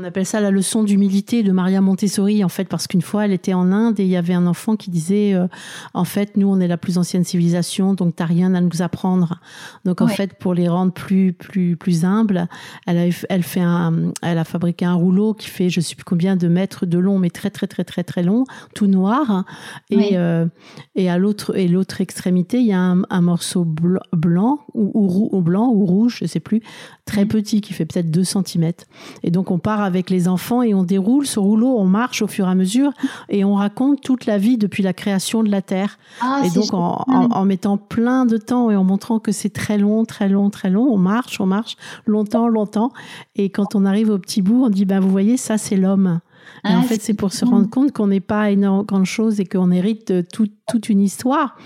[0.00, 3.32] on appelle ça la leçon d'humilité de Maria Montessori, en fait, parce qu'une fois, elle
[3.32, 5.46] était en Inde et il y avait un enfant qui disait, euh,
[5.92, 9.40] en fait, nous, on est la plus ancienne civilisation, donc t'as rien à nous apprendre.
[9.84, 12.48] Donc, en fait, pour les rendre plus, plus, plus humbles,
[12.86, 16.04] elle a, elle fait un, elle a fabriqué un rouleau qui fait, je sais plus
[16.04, 19.44] combien de mètres de long, mais très, très, très, très, très long, tout noir.
[19.90, 20.46] Et, euh,
[20.94, 25.68] et à l'autre, et l'autre extrémité, il y a un, morceau blanc, ou, ou, blanc
[25.68, 26.62] ou rouge, je sais plus,
[27.10, 28.72] très petit, qui fait peut-être 2 cm.
[29.24, 32.28] Et donc, on part avec les enfants et on déroule ce rouleau, on marche au
[32.28, 32.92] fur et à mesure
[33.28, 35.98] et on raconte toute la vie depuis la création de la Terre.
[36.20, 40.04] Ah, et donc en, mettant plein de temps et en montrant que c'est très long,
[40.04, 42.92] très long, très long, on marche, on marche longtemps, longtemps.
[43.34, 46.20] Et quand on arrive au petit bout, on dit, ben vous voyez, ça c'est l'homme.
[46.64, 49.40] Et en ah, fait, c'est pour se rendre compte qu'on n'est pas énorme grande chose
[49.40, 51.56] et qu'on hérite de toute une histoire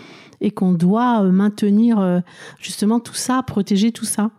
[0.41, 2.21] et qu'on doit euh, maintenir euh,
[2.59, 4.31] justement tout ça, protéger tout ça.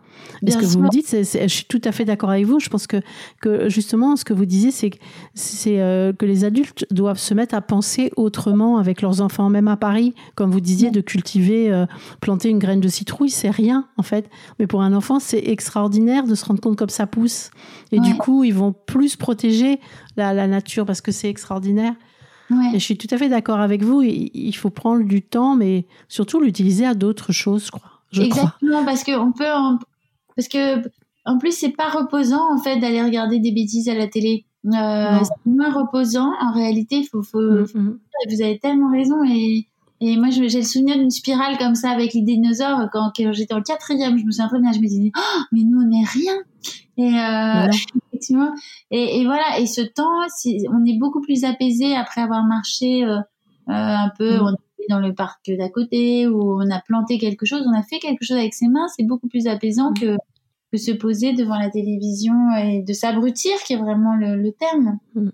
[0.46, 2.60] Et ce que vous me dites, je suis tout à fait d'accord avec vous.
[2.60, 2.98] Je pense que,
[3.40, 7.60] que justement, ce que vous disiez, c'est euh, que les adultes doivent se mettre à
[7.60, 11.86] penser autrement avec leurs enfants, même à Paris, comme vous disiez, de cultiver, euh,
[12.20, 14.28] planter une graine de citrouille, c'est rien en fait.
[14.58, 17.50] Mais pour un enfant, c'est extraordinaire de se rendre compte comme ça pousse.
[17.92, 19.80] Et du coup, ils vont plus protéger
[20.16, 21.94] la, la nature parce que c'est extraordinaire.
[22.50, 22.70] Ouais.
[22.74, 24.02] Et je suis tout à fait d'accord avec vous.
[24.02, 27.90] Il faut prendre du temps, mais surtout l'utiliser à d'autres choses, je crois.
[28.12, 29.44] Exactement, parce qu'on peut,
[30.36, 30.88] parce que
[31.24, 34.46] en plus c'est pas reposant en fait d'aller regarder des bêtises à la télé.
[34.66, 37.04] Euh, c'est moins reposant en réalité.
[37.04, 37.98] Faut, faut, mm-hmm.
[38.28, 39.68] vous avez tellement raison et
[40.00, 42.88] et moi, j'ai le souvenir d'une spirale comme ça avec les dinosaures.
[42.92, 45.80] Quand, j'étais en quatrième, je me souviens très bien, je me disais, oh, mais nous,
[45.80, 46.34] on n'est rien.
[46.98, 47.70] Et, euh,
[48.12, 48.52] effectivement.
[48.90, 49.58] Et, et, voilà.
[49.58, 50.20] Et ce temps,
[50.70, 54.38] on est beaucoup plus apaisé après avoir marché euh, euh un peu.
[54.38, 54.42] Mm.
[54.42, 54.56] On
[54.88, 58.24] dans le parc d'à côté où on a planté quelque chose, on a fait quelque
[58.24, 58.86] chose avec ses mains.
[58.96, 60.00] C'est beaucoup plus apaisant mm.
[60.00, 60.16] que
[60.72, 64.98] que se poser devant la télévision et de s'abrutir, qui est vraiment le, terme.
[65.14, 65.28] Mm.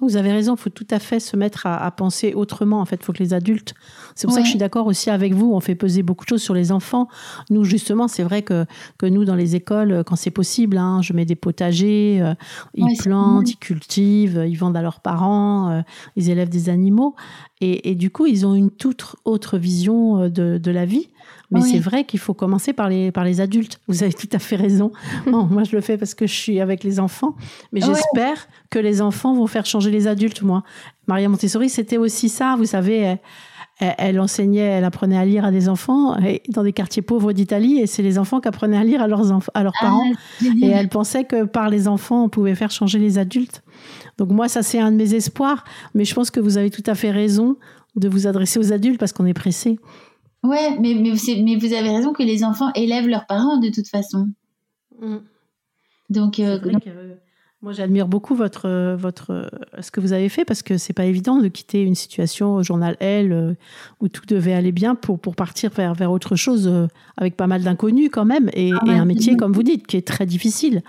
[0.00, 2.80] Vous avez raison, il faut tout à fait se mettre à, penser autrement.
[2.80, 3.74] En fait, il faut que les adultes.
[4.16, 5.52] C'est pour ça que je suis d'accord aussi avec vous.
[5.52, 7.08] On fait peser beaucoup de choses sur les enfants.
[7.48, 8.66] Nous, justement, c'est vrai que,
[8.98, 12.34] que nous, dans les écoles, quand c'est possible, hein, je mets des potagers, euh,
[12.74, 15.82] ils plantent, ils cultivent, ils vendent à leurs parents, euh,
[16.16, 17.14] ils élèvent des animaux.
[17.60, 21.08] Et, et, du coup, ils ont une toute autre vision euh, de, de la vie.
[21.50, 23.80] Mais c'est vrai qu'il faut commencer par les, par les adultes.
[23.86, 24.92] Vous avez tout à fait raison.
[25.26, 27.36] moi, je le fais parce que je suis avec les enfants.
[27.72, 30.64] Mais j'espère que les enfants vont faire changer les adultes, moi.
[31.06, 32.56] Maria Montessori, c'était aussi ça.
[32.56, 33.18] Vous savez,
[33.78, 36.16] elle, enseignait, elle apprenait à lire à des enfants
[36.48, 37.80] dans des quartiers pauvres d'Italie.
[37.80, 40.12] Et c'est les enfants qui apprenaient à lire à leurs, à leurs ah, parents.
[40.62, 43.62] et elle pensait que par les enfants, on pouvait faire changer les adultes.
[44.18, 45.64] Donc moi, ça, c'est un de mes espoirs.
[45.94, 47.56] Mais je pense que vous avez tout à fait raison
[47.96, 49.78] de vous adresser aux adultes parce qu'on est pressé.
[50.44, 53.88] Ouais, mais, mais, mais, vous avez raison que les enfants élèvent leurs parents de toute
[53.88, 54.28] façon.
[55.00, 55.16] Mm.
[56.10, 57.14] Donc, euh, euh,
[57.62, 61.38] moi, j'admire beaucoup votre, votre, ce que vous avez fait parce que c'est pas évident
[61.38, 63.54] de quitter une situation au journal L euh,
[64.00, 66.70] où tout devait aller bien pour, pour partir vers, vers autre chose
[67.16, 70.06] avec pas mal d'inconnus quand même et, ah un métier, comme vous dites, qui est
[70.06, 70.82] très difficile.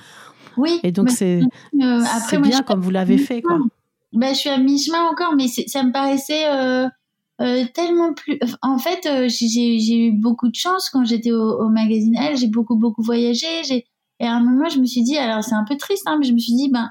[0.58, 0.82] Oui.
[0.84, 1.40] Et donc, c'est
[1.72, 3.42] bien comme vous l'avez fait.
[3.42, 3.60] Quoi.
[4.12, 6.44] Ben, je suis à mi-chemin encore, mais ça me paraissait
[7.42, 8.40] euh, tellement plus.
[8.62, 12.38] En fait, euh, j'ai eu beaucoup de chance quand j'étais au, au, magazine Elle.
[12.38, 13.48] J'ai beaucoup beaucoup voyagé.
[14.20, 16.26] Et à un moment, je me suis dit, alors c'est un peu triste, hein, mais
[16.26, 16.90] je me suis dit, ben,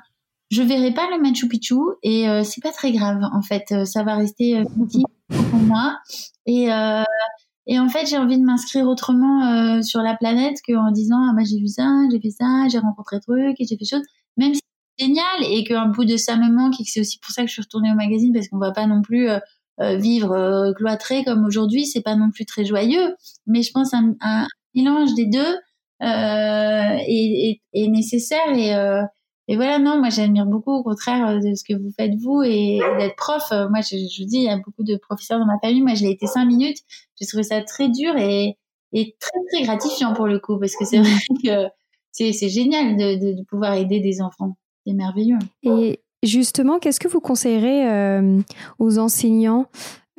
[0.50, 3.20] je verrai pas le Machu Picchu et euh, c'est pas très grave.
[3.32, 5.98] En fait, euh, ça va rester petit pour moi.
[6.46, 6.68] Et
[7.66, 11.44] et en fait, j'ai envie de m'inscrire autrement sur la planète qu'en disant, ah bah
[11.50, 14.02] j'ai vu ça, j'ai fait ça, j'ai rencontré truc et j'ai fait chose.
[14.36, 14.60] Même si
[14.98, 17.40] c'est génial et qu'un bout de ça me manque et que c'est aussi pour ça
[17.40, 19.30] que je suis retournée au magazine parce qu'on va pas non plus
[19.78, 23.16] vivre euh, cloîtré comme aujourd'hui, c'est pas non plus très joyeux.
[23.46, 25.56] Mais je pense un, un mélange des deux
[26.02, 28.74] euh, est, est, nécessaire et
[29.46, 32.78] et voilà, non, moi j'admire beaucoup au contraire de ce que vous faites vous et,
[32.98, 33.42] d'être prof.
[33.50, 35.82] Moi, je, je dis, il y a beaucoup de professeurs dans ma famille.
[35.82, 36.78] Moi, je l'ai été cinq minutes.
[37.20, 38.56] J'ai trouvé ça très dur et,
[38.94, 41.10] et très très gratifiant pour le coup parce que c'est vrai
[41.44, 41.68] que
[42.10, 44.56] c'est génial de, de, pouvoir aider des enfants.
[44.86, 45.38] merveilleux.
[45.62, 48.20] Et justement, qu'est-ce que vous conseillerez
[48.78, 49.66] aux enseignants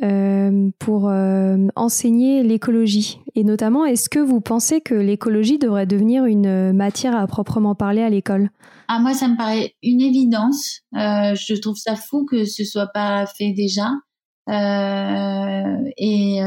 [0.04, 3.20] euh, pour euh, enseigner l'écologie?
[3.34, 8.02] Et notamment, est-ce que vous pensez que l'écologie devrait devenir une matière à proprement parler
[8.02, 8.50] à l'école?
[8.90, 10.82] Ah, Moi, ça me paraît une évidence.
[10.96, 13.90] Euh, je trouve ça fou que ce soit pas fait déjà.
[15.98, 16.40] Et,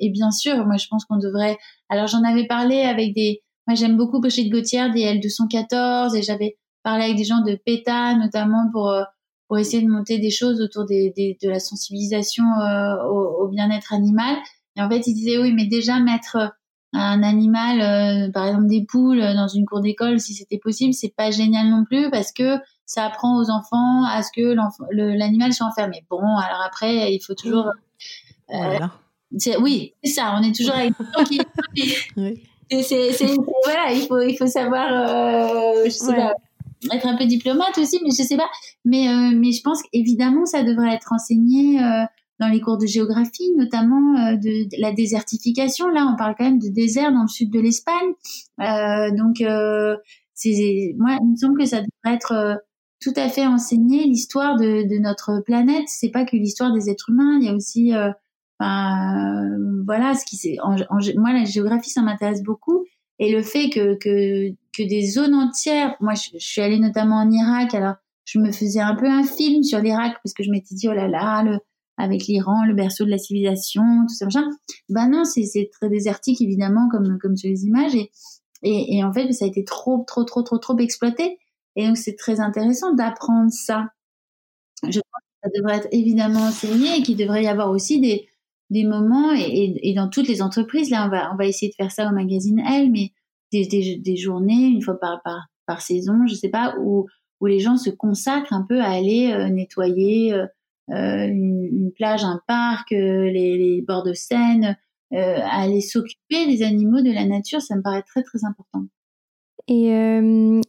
[0.00, 1.58] et, bien sûr, moi, je pense qu'on devrait...
[1.88, 3.42] Alors, j'en avais parlé avec des...
[3.66, 6.56] Moi, j'aime beaucoup Brigitte Gauthier, des L214, et j'avais
[6.86, 8.94] parlé avec des gens de PETA, notamment pour
[9.48, 13.48] pour essayer de monter des choses autour des, des de la sensibilisation euh, au, au
[13.48, 14.36] bien-être animal.
[14.76, 16.48] Et en fait, il disait oui, mais déjà mettre euh,
[16.92, 21.14] un animal, euh, par exemple des poules, dans une cour d'école, si c'était possible, c'est
[21.14, 24.54] pas génial non plus parce que ça apprend aux enfants à ce que
[24.92, 26.04] l'animal soit enfermé.
[26.08, 27.70] Bon, alors après, il faut toujours.
[28.48, 28.92] Voilà.
[29.60, 30.36] Oui, c'est ça.
[30.38, 31.40] On est toujours avec des qui.
[32.16, 32.42] oui.
[32.82, 33.10] C'est
[33.64, 34.86] voilà, il faut il faut savoir.
[34.90, 36.34] Euh, je sais pas
[36.92, 38.48] être un peu diplomate aussi, mais je sais pas.
[38.84, 42.04] Mais euh, mais je pense qu'évidemment ça devrait être enseigné euh,
[42.38, 45.88] dans les cours de géographie, notamment euh, de, la désertification.
[45.88, 48.12] Là, on parle quand même de désert dans le sud de l'Espagne.
[49.16, 49.42] donc
[50.34, 52.60] c'est moi, il me semble que ça devrait être
[53.00, 55.84] tout à fait enseigné l'histoire de, de, notre planète.
[55.86, 57.38] C'est pas que l'histoire des êtres humains.
[57.40, 57.92] Il y a aussi
[58.58, 60.56] voilà ce qui c'est.
[61.16, 62.84] moi, la géographie, ça m'intéresse beaucoup.
[63.18, 67.30] Et le fait que, que, que des zones entières, moi je, suis allée notamment en
[67.30, 70.74] Irak, alors je me faisais un peu un film sur l'Irak parce que je m'étais
[70.74, 71.58] dit oh là là, le,
[71.96, 74.48] avec l'Iran, le berceau de la civilisation, tout ça machin.
[74.88, 78.10] Ben non, c'est très désertique évidemment comme comme sur les images et,
[78.62, 81.38] et, et en fait ça a été trop trop trop trop trop exploité
[81.76, 83.88] et donc c'est très intéressant d'apprendre ça.
[84.82, 88.28] Je pense que ça devrait être évidemment enseigné et qu'il devrait y avoir aussi des
[88.70, 90.90] des moments et, et, dans toutes les entreprises.
[90.90, 93.12] Là, on va, on va essayer de faire ça au magazine Elle, mais
[93.52, 97.06] des, des, des journées, une fois par, par, par, saison, je sais pas, où,
[97.40, 100.46] où les gens se consacrent un peu à aller euh, nettoyer euh,
[100.90, 104.76] euh, une, une, plage, un parc, les, les, bords de Seine,
[105.12, 107.60] à aller s'occuper des animaux, de la nature.
[107.60, 108.84] Ça me paraît très, très important.
[109.68, 109.88] Et,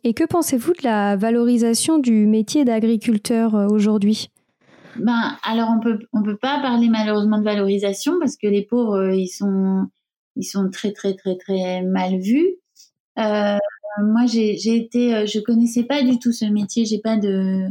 [0.04, 4.30] et que pensez-vous de la valorisation du métier d'agriculteur aujourd'hui?
[5.00, 9.12] Ben, alors on peut on peut pas parler malheureusement de valorisation parce que les pauvres
[9.14, 9.86] ils sont
[10.36, 12.56] ils sont très très très très mal vus.
[13.18, 13.58] Euh,
[14.04, 17.64] moi j'ai été euh, je connaissais pas du tout ce métier, j'ai pas de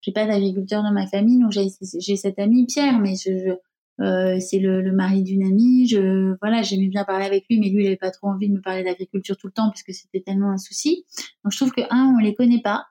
[0.00, 3.56] j'ai pas d'agriculteur dans ma famille donc j'ai cet ami Pierre mais je,
[4.00, 5.86] euh, c'est le, le, mari d'une amie.
[5.86, 8.54] Je voilà, j'aimais bien parler avec lui, mais lui, il avait pas trop envie de
[8.54, 11.04] me parler d'agriculture tout le temps puisque c'était tellement un souci.
[11.44, 12.86] Donc je trouve que un, on les connaît pas.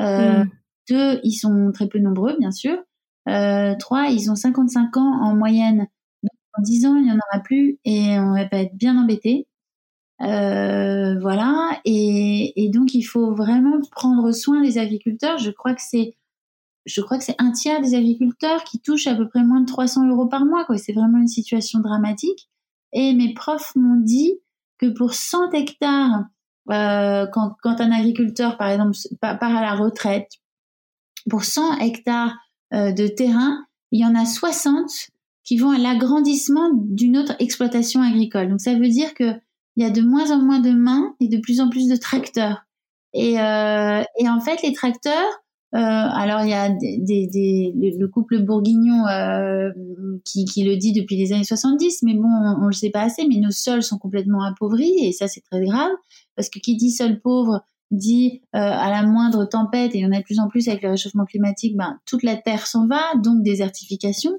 [0.00, 0.50] Euh, mm.
[0.90, 2.76] Deux, ils sont très peu nombreux, bien sûr.
[3.28, 5.86] Euh, trois, ils ont 55 ans en moyenne.
[6.22, 8.98] Donc, en 10 ans, il n'y en aura plus et on va pas être bien
[8.98, 9.46] embêté.
[10.22, 11.80] Euh, voilà.
[11.84, 15.38] Et, et, donc, il faut vraiment prendre soin des agriculteurs.
[15.38, 16.16] Je crois que c'est,
[16.86, 19.66] je crois que c'est un tiers des agriculteurs qui touchent à peu près moins de
[19.66, 20.64] 300 euros par mois.
[20.64, 20.78] Quoi.
[20.78, 22.48] C'est vraiment une situation dramatique.
[22.92, 24.34] Et mes profs m'ont dit
[24.78, 26.24] que pour 100 hectares,
[26.70, 30.30] euh, quand, quand un agriculteur, par exemple, part à la retraite,
[31.28, 32.36] pour 100 hectares
[32.72, 34.90] euh, de terrain, il y en a 60
[35.42, 38.48] qui vont à l'agrandissement d'une autre exploitation agricole.
[38.48, 39.34] Donc ça veut dire que
[39.76, 41.96] il y a de moins en moins de mains et de plus en plus de
[41.96, 42.64] tracteurs.
[43.12, 45.40] Et, euh, et en fait, les tracteurs,
[45.74, 49.70] euh, alors il y a des, des, le couple bourguignon euh,
[50.24, 53.02] qui, qui, le dit depuis les années 70, mais bon, on, ne le sait pas
[53.02, 55.90] assez, mais nos sols sont complètement appauvris et ça c'est très grave
[56.36, 60.06] parce que qui dit sol pauvre dit euh, à la moindre tempête, et il y
[60.06, 62.86] en a de plus en plus avec le réchauffement climatique, ben, toute la terre s'en
[62.86, 64.32] va, donc désertification.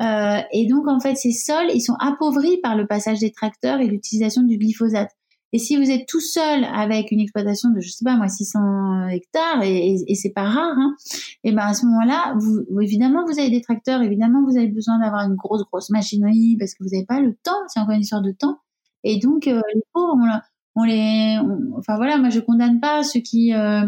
[0.00, 3.80] Euh, et donc en fait, ces sols, ils sont appauvris par le passage des tracteurs
[3.80, 5.10] et l'utilisation du glyphosate.
[5.54, 9.08] Et si vous êtes tout seul avec une exploitation de, je sais pas moi, 600
[9.08, 10.96] hectares, et, et, c'est pas rare, hein,
[11.44, 14.98] et ben à ce moment-là, vous, évidemment vous avez des tracteurs, évidemment vous avez besoin
[14.98, 18.00] d'avoir une grosse grosse machinerie parce que vous n'avez pas le temps, c'est encore une
[18.00, 18.60] histoire de temps.
[19.04, 21.36] Et donc euh, les pauvres, on, on les,
[21.76, 23.86] enfin voilà, moi je condamne pas ceux qui euh,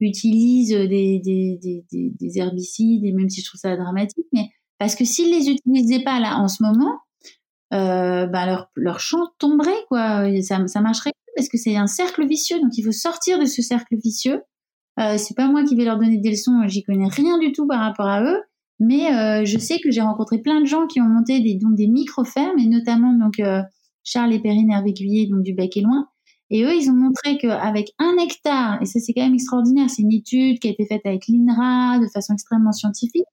[0.00, 4.48] utilisent des, des, des, des, herbicides, et même si je trouve ça dramatique, mais
[4.78, 6.98] parce que s'ils les utilisaient pas là en ce moment,
[7.72, 12.26] euh, bah leur, leur champ tomberait quoi, ça, ça marcherait parce que c'est un cercle
[12.26, 14.42] vicieux, donc il faut sortir de ce cercle vicieux.
[15.00, 17.66] Euh, c'est pas moi qui vais leur donner des leçons, j'y connais rien du tout
[17.66, 18.40] par rapport à eux,
[18.78, 21.74] mais euh, je sais que j'ai rencontré plein de gens qui ont monté des donc
[21.76, 23.62] des micro fermes et notamment donc euh,
[24.04, 24.92] Charles et Perrine Hervé
[25.30, 26.08] donc du Bec et Loin,
[26.50, 30.02] et eux, ils ont montré qu'avec un hectare, et ça c'est quand même extraordinaire, c'est
[30.02, 33.24] une étude qui a été faite avec l'INRA de façon extrêmement scientifique,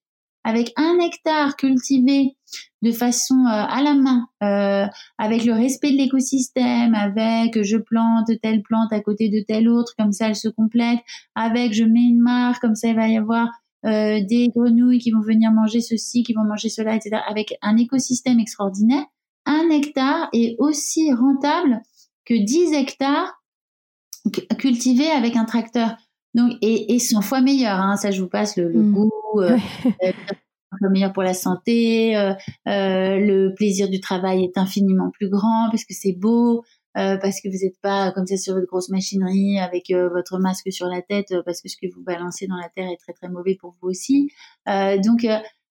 [0.43, 2.35] avec un hectare cultivé
[2.81, 4.27] de façon à la main,
[5.17, 9.93] avec le respect de l'écosystème, avec je plante telle plante à côté de telle autre,
[9.97, 10.99] comme ça elle se complète,
[11.35, 13.49] avec je mets une mare, comme ça il va y avoir
[13.83, 17.21] des grenouilles qui vont venir manger ceci, qui vont manger cela, etc.
[17.27, 19.05] Avec un écosystème extraordinaire,
[19.45, 21.81] un hectare est aussi rentable
[22.25, 23.41] que 10 hectares
[24.57, 25.95] cultivés avec un tracteur.
[26.35, 27.79] Donc, et, et 100 fois meilleur.
[27.79, 27.97] Hein.
[27.97, 28.93] Ça, je vous passe le, le mmh.
[28.93, 29.57] goût, euh,
[30.03, 30.11] euh
[30.91, 32.15] meilleur pour la santé.
[32.15, 32.33] Euh,
[32.67, 36.63] euh, le plaisir du travail est infiniment plus grand parce que c'est beau,
[36.97, 40.71] euh, parce que vous n'êtes pas comme ça sur votre grosse machinerie avec votre masque
[40.71, 43.29] sur la tête, parce que ce que vous balancez dans la terre est très très
[43.29, 44.31] mauvais pour vous aussi.
[44.67, 45.25] donc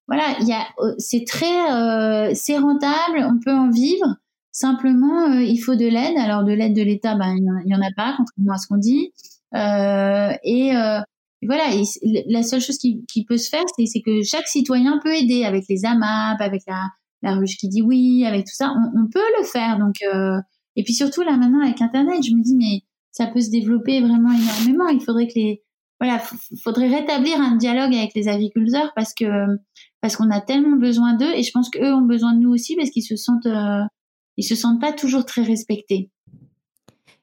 [0.06, 0.66] voilà, il y a,
[0.98, 4.16] c'est très, c'est rentable, on peut en vivre.
[4.50, 6.16] Simplement, il faut de l'aide.
[6.18, 8.78] Alors de l'aide de l'État, ben il y, en a pas, contrairement à ce qu'on
[8.78, 9.12] dit.
[9.54, 11.00] Euh, et euh,
[11.42, 11.64] voilà,
[12.26, 15.64] la seule chose qui, qui peut se faire, c'est que chaque citoyen peut aider avec
[15.68, 16.86] les AMAP, avec la,
[17.22, 19.78] la ruche qui dit oui, avec tout ça, on, on peut le faire.
[19.78, 20.38] Donc, euh,
[20.76, 24.00] et puis surtout là maintenant avec Internet, je me dis mais ça peut se développer
[24.00, 24.88] vraiment énormément.
[24.88, 25.62] Il faudrait que les
[26.00, 26.22] voilà,
[26.62, 29.24] faudrait rétablir un dialogue avec les agriculteurs parce que
[30.00, 32.76] parce qu'on a tellement besoin d'eux et je pense qu'eux ont besoin de nous aussi
[32.76, 33.82] parce qu'ils se sentent euh,
[34.36, 36.10] ils se sentent pas toujours très respectés.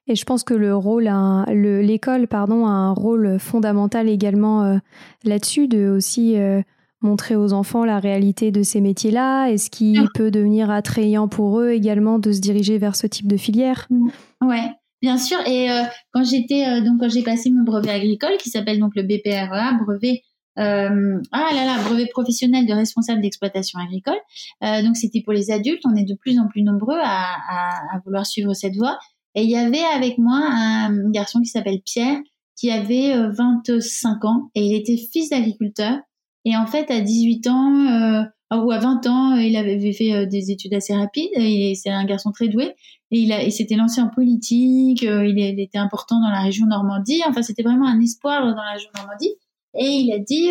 [0.07, 1.09] Et je pense que le rôle,
[1.47, 4.77] l'école, pardon, a un rôle fondamental également euh,
[5.23, 6.61] là-dessus, de aussi euh,
[7.01, 11.59] montrer aux enfants la réalité de ces métiers-là, et ce qui peut devenir attrayant pour
[11.59, 13.87] eux également de se diriger vers ce type de filière.
[13.89, 14.09] Mmh.
[14.41, 14.69] Ouais,
[15.01, 15.39] bien sûr.
[15.47, 15.81] Et euh,
[16.13, 20.21] quand j'étais donc quand j'ai passé mon brevet agricole, qui s'appelle donc le BPREA, brevet
[20.57, 24.15] ah là là, brevet professionnel de responsable d'exploitation agricole.
[24.61, 25.81] donc c'était pour les adultes.
[25.83, 28.97] On est de plus en plus nombreux à, à, à vouloir suivre cette voie.
[29.35, 32.19] Et il y avait avec moi un garçon qui s'appelle Pierre,
[32.55, 35.99] qui avait 25 euh, ans et il était fils d'agriculteur.
[36.45, 38.23] Et en fait, à 18 ans euh,
[38.55, 41.31] ou à 20 ans, il avait fait euh, des études assez rapides.
[41.75, 42.73] C'est un garçon très doué.
[43.11, 45.03] Et il, s'était lancé en politique.
[45.03, 47.21] il, était important dans la région Normandie.
[47.27, 49.35] Enfin, c'était vraiment un espoir dans la région Normandie.
[49.77, 50.49] Et il a dit,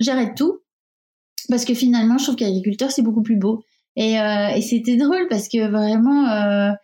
[0.00, 0.60] j'arrête tout
[1.48, 3.64] parce que finalement, je trouve qu'agriculteur c'est beaucoup plus beau.
[3.96, 6.74] Et, et c'était drôle parce que vraiment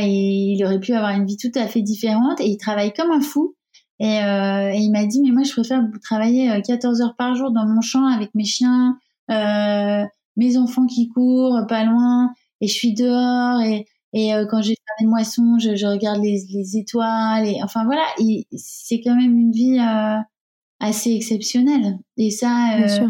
[0.00, 3.20] il aurait pu avoir une vie tout à fait différente et il travaille comme un
[3.20, 3.54] fou.
[4.00, 7.34] Et, euh, et il m'a dit, mais moi, je préfère travailler 14 euh, heures par
[7.36, 8.98] jour dans mon champ avec mes chiens,
[9.30, 10.04] euh,
[10.36, 14.74] mes enfants qui courent pas loin, et je suis dehors, et, et euh, quand j'ai
[14.74, 18.04] fait des moissons, je, je regarde les, les, étoiles, et enfin voilà,
[18.56, 20.18] c'est quand même une vie euh,
[20.80, 21.98] assez exceptionnelle.
[22.16, 23.08] Et ça, euh,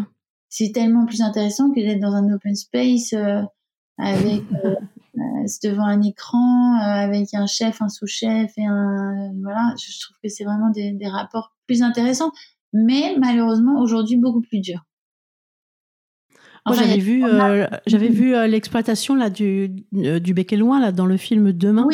[0.49, 3.13] c'est tellement plus intéressant que d'être dans un open space
[3.97, 4.75] avec euh,
[5.63, 9.73] devant un écran euh, avec un chef, un sous-chef et un voilà.
[9.77, 12.31] Je trouve que c'est vraiment des, des rapports plus intéressants,
[12.73, 14.83] mais malheureusement aujourd'hui beaucoup plus durs.
[16.65, 21.05] Moi, j'avais vu, euh, j'avais vu l'exploitation là du du bec et loin là dans
[21.05, 21.85] le film Demain,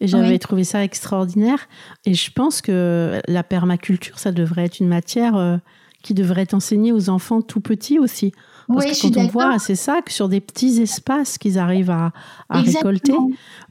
[0.00, 1.68] et j'avais trouvé ça extraordinaire.
[2.06, 5.60] Et je pense que la permaculture, ça devrait être une matière
[6.02, 8.32] qui devrait être enseignée aux enfants tout petits aussi.
[8.68, 12.12] Parce que quand on voit, c'est ça, que sur des petits espaces qu'ils arrivent à,
[12.48, 13.14] à récolter.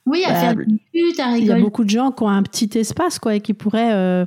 [0.06, 0.64] Oui, à faire des
[1.20, 1.40] à récolter.
[1.40, 3.94] Il y a beaucoup de gens qui ont un petit espace, quoi, et qui pourraient
[3.94, 4.26] euh,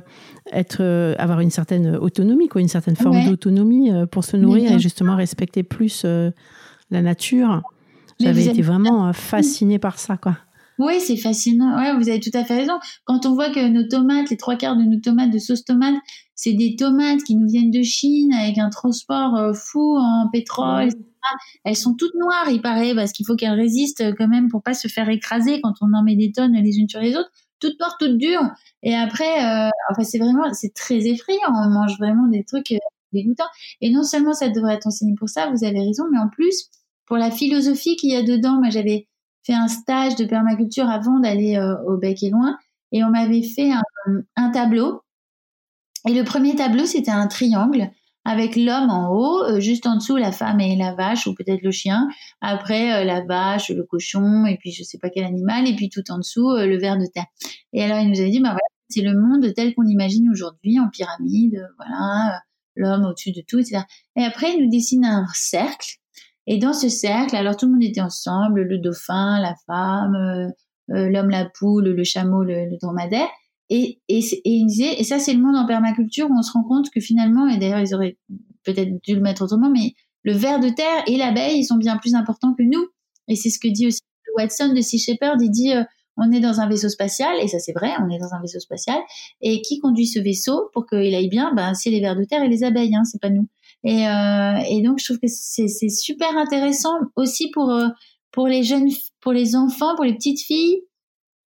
[0.51, 4.71] être, euh, avoir une certaine autonomie, quoi, une certaine forme d'autonomie euh, pour se nourrir
[4.73, 6.05] et justement respecter plus
[6.89, 7.61] la nature.
[8.19, 10.37] J'avais été vraiment fascinée par ça, quoi.
[10.79, 11.75] Oui, c'est fascinant.
[11.75, 12.73] Ouais, vous avez tout à fait raison.
[13.05, 15.95] Quand on voit que nos tomates, les trois quarts de nos tomates de sauce tomate,
[16.37, 20.89] c'est des tomates qui nous viennent de Chine avec un transport euh, fou en pétrole.
[21.65, 24.61] Elles sont toutes noires, il paraît, parce qu'il faut qu'elles résistent euh, quand même pour
[24.61, 27.31] pas se faire écraser quand on en met des tonnes les unes sur les autres.
[27.59, 28.47] Toutes noires, toutes dures.
[28.83, 31.49] Et après, euh, enfin, c'est vraiment, c'est très effrayant.
[31.49, 32.71] On mange vraiment des trucs
[33.13, 33.49] dégoûtants.
[33.81, 36.69] Et non seulement ça devrait être enseigné pour ça, vous avez raison, mais en plus,
[37.07, 39.07] pour la philosophie qu'il y a dedans, moi j'avais
[39.43, 41.57] fait un stage de permaculture avant d'aller
[41.87, 42.57] au Bec et Loin,
[42.91, 43.81] et on m'avait fait un,
[44.35, 45.01] un tableau
[46.07, 47.91] et le premier tableau, c'était un triangle
[48.27, 51.61] avec l'homme en haut, euh, juste en dessous la femme et la vache ou peut-être
[51.61, 52.09] le chien,
[52.41, 55.89] après euh, la vache, le cochon et puis je sais pas quel animal et puis
[55.89, 57.25] tout en dessous euh, le ver de terre.
[57.71, 60.77] Et alors il nous a dit bah voilà, c'est le monde tel qu'on l'imagine aujourd'hui
[60.77, 62.41] en pyramide, voilà,
[62.75, 63.83] l'homme au-dessus de tout, etc.
[64.17, 65.95] Et après il nous dessine un cercle
[66.47, 70.51] et dans ce cercle, alors tout le monde était ensemble, le dauphin, la femme,
[70.89, 73.27] l'homme, la poule, le chameau, le dromadaire.
[73.69, 76.51] Et, et, et il disait, et ça c'est le monde en permaculture où on se
[76.51, 78.17] rend compte que finalement, et d'ailleurs ils auraient
[78.63, 79.93] peut-être dû le mettre autrement, mais
[80.23, 82.85] le ver de terre et l'abeille, ils sont bien plus importants que nous.
[83.27, 84.01] Et c'est ce que dit aussi
[84.37, 85.83] Watson de Sea Shepherd, il dit, euh,
[86.15, 88.59] on est dans un vaisseau spatial, et ça c'est vrai, on est dans un vaisseau
[88.59, 88.99] spatial,
[89.41, 92.43] et qui conduit ce vaisseau pour qu'il aille bien, ben, c'est les vers de terre
[92.43, 93.47] et les abeilles, hein, c'est pas nous.
[93.83, 94.03] Et,
[94.69, 97.71] et donc je trouve que c'est super intéressant aussi pour
[98.31, 98.89] pour les jeunes,
[99.21, 100.81] pour les enfants, pour les petites filles.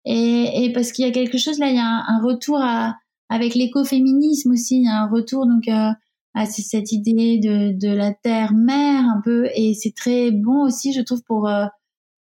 [0.04, 2.96] Et, et parce qu'il y a quelque chose là, il y a un, retour à,
[3.28, 8.12] avec l'écoféminisme aussi, il y a un retour donc à cette idée de, de la
[8.12, 11.48] terre mère un peu, et c'est très bon aussi, je trouve, pour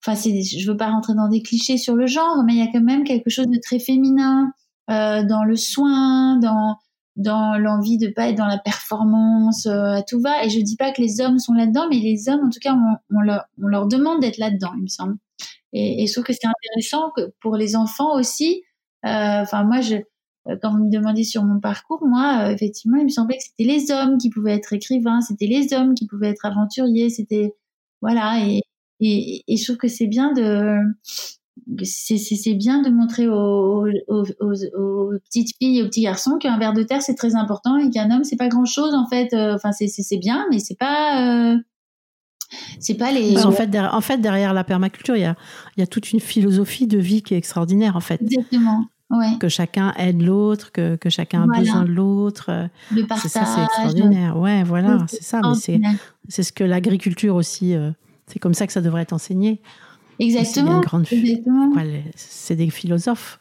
[0.05, 2.61] enfin c'est je veux pas rentrer dans des clichés sur le genre mais il y
[2.61, 4.51] a quand même quelque chose de très féminin
[4.91, 6.78] euh, dans le soin dans
[7.15, 10.43] dans l'envie de pas être dans la performance euh, à tout va.
[10.43, 12.76] Et je dis pas que les hommes sont là-dedans mais les hommes en tout cas
[13.11, 15.17] on, leur, on leur demande d'être là-dedans il me semble
[15.78, 17.11] et, je trouve que c'est intéressant
[17.41, 18.63] pour les enfants aussi
[19.05, 19.97] euh, enfin moi je
[20.61, 23.91] quand vous me demandez sur mon parcours, moi, effectivement, il me semblait que c'était les
[23.91, 27.55] hommes qui pouvaient être écrivains, c'était les hommes qui pouvaient être aventuriers, c'était
[28.01, 28.45] voilà.
[28.45, 28.61] Et,
[28.99, 30.78] et, je trouve que c'est bien de
[31.84, 33.86] c'est bien de montrer aux,
[35.23, 38.11] petites filles et aux petits garçons qu'un verre de terre c'est très important et qu'un
[38.11, 39.34] homme c'est pas grand chose en fait.
[39.34, 41.57] Euh, enfin c'est bien mais c'est pas euh,
[42.79, 43.45] c'est pas les.
[43.45, 45.35] En fait, derrière, en fait, derrière la permaculture, il y a,
[45.75, 48.21] il y a toute une philosophie de vie qui est extraordinaire, en fait.
[48.21, 48.85] Exactement.
[49.11, 49.37] Ouais.
[49.39, 52.69] Que chacun aide l'autre, que, que chacun a besoin de l'autre.
[52.91, 53.31] Le partage.
[53.31, 54.37] C'est ça, c'est extraordinaire.
[54.37, 55.41] Ouais, voilà, c'est ça.
[55.43, 55.79] Mais
[56.27, 57.91] c'est ce que l'agriculture aussi euh,
[58.27, 59.61] c'est comme ça que ça devrait être enseigné.
[60.19, 60.81] Exactement.
[62.15, 63.39] C'est des philosophes.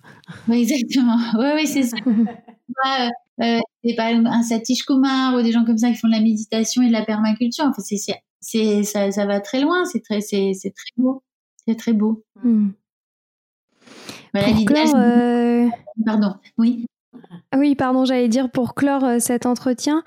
[0.49, 1.19] Oui, exactement.
[1.39, 1.97] Oui, oui, c'est ça.
[2.07, 3.09] euh,
[3.43, 3.61] euh,
[3.97, 6.83] par exemple un Satish Kumar ou des gens comme ça qui font de la méditation
[6.83, 7.65] et de la permaculture.
[7.65, 7.97] Enfin, c'est,
[8.45, 9.85] c'est, ça, ça va très loin.
[9.87, 11.23] C'est très, c'est, c'est très beau.
[11.67, 12.23] C'est très beau.
[12.43, 12.71] Hmm.
[14.35, 15.69] Voilà, euh,
[16.05, 16.35] Pardon.
[16.59, 16.87] Oui.
[17.53, 20.03] Ah oui, pardon, j'allais dire pour clore euh, cet entretien,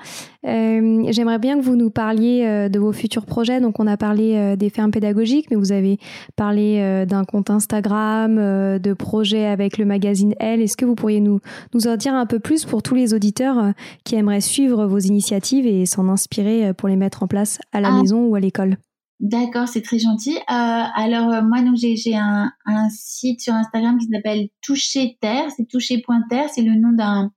[0.46, 3.62] euh, j'aimerais bien que vous nous parliez euh, de vos futurs projets.
[3.62, 5.98] Donc, on a parlé des fermes pédagogiques, mais vous avez
[6.36, 10.62] parlé d'un compte Instagram, de projets avec le magazine Elle.
[10.62, 11.40] Est-ce que vous pourriez nous,
[11.74, 13.72] nous en dire un peu plus pour tous les auditeurs
[14.04, 17.90] qui aimeraient suivre vos initiatives et s'en inspirer pour les mettre en place à la
[17.90, 18.02] ah.
[18.02, 18.78] maison ou à l'école?
[19.20, 20.36] D'accord, c'est très gentil.
[20.38, 22.52] Euh, alors euh, moi donc j'ai un,
[22.92, 27.32] site sur Instagram qui s'appelle Toucher Terre, c'est toucher.terre, c'est le nom d'un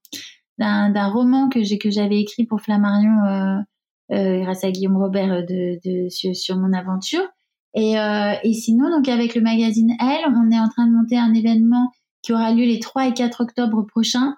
[0.58, 3.64] d'un roman que j'ai que j'avais écrit pour Flammarion
[4.12, 7.22] euh, grâce à Guillaume Robert de, sur, mon aventure.
[7.74, 11.32] Et, et sinon donc avec le magazine Elle, on est en train de monter un
[11.32, 14.36] événement qui aura lieu les 3 et 4 octobre prochains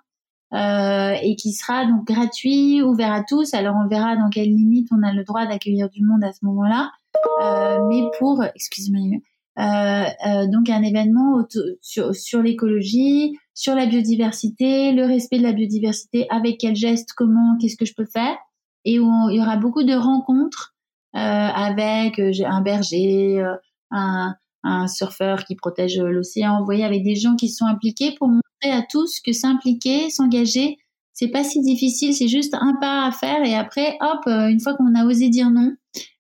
[0.53, 3.53] et qui sera donc gratuit, ouvert à tous.
[3.53, 6.45] Alors on verra dans quelle limite on a le droit d'accueillir du monde à ce
[6.45, 6.93] moment-là.
[7.41, 9.19] Euh, mais pour, excusez-moi,
[9.59, 11.47] euh, euh, donc un événement
[11.81, 17.77] sur, l'écologie, sur la biodiversité, le respect de la biodiversité, avec quel geste, comment, qu'est-ce
[17.77, 18.37] que je peux faire,
[18.85, 20.75] et où il y aura beaucoup de rencontres
[21.15, 23.45] avec un berger,
[23.91, 28.29] un, un surfeur qui protège l'océan, vous voyez, avec des gens qui sont impliqués pour
[28.29, 30.79] montrer à tous que s'impliquer, s'engager,
[31.13, 34.75] c'est pas si difficile, c'est juste un pas à faire et après, hop, une fois
[34.75, 35.75] qu'on a osé dire non,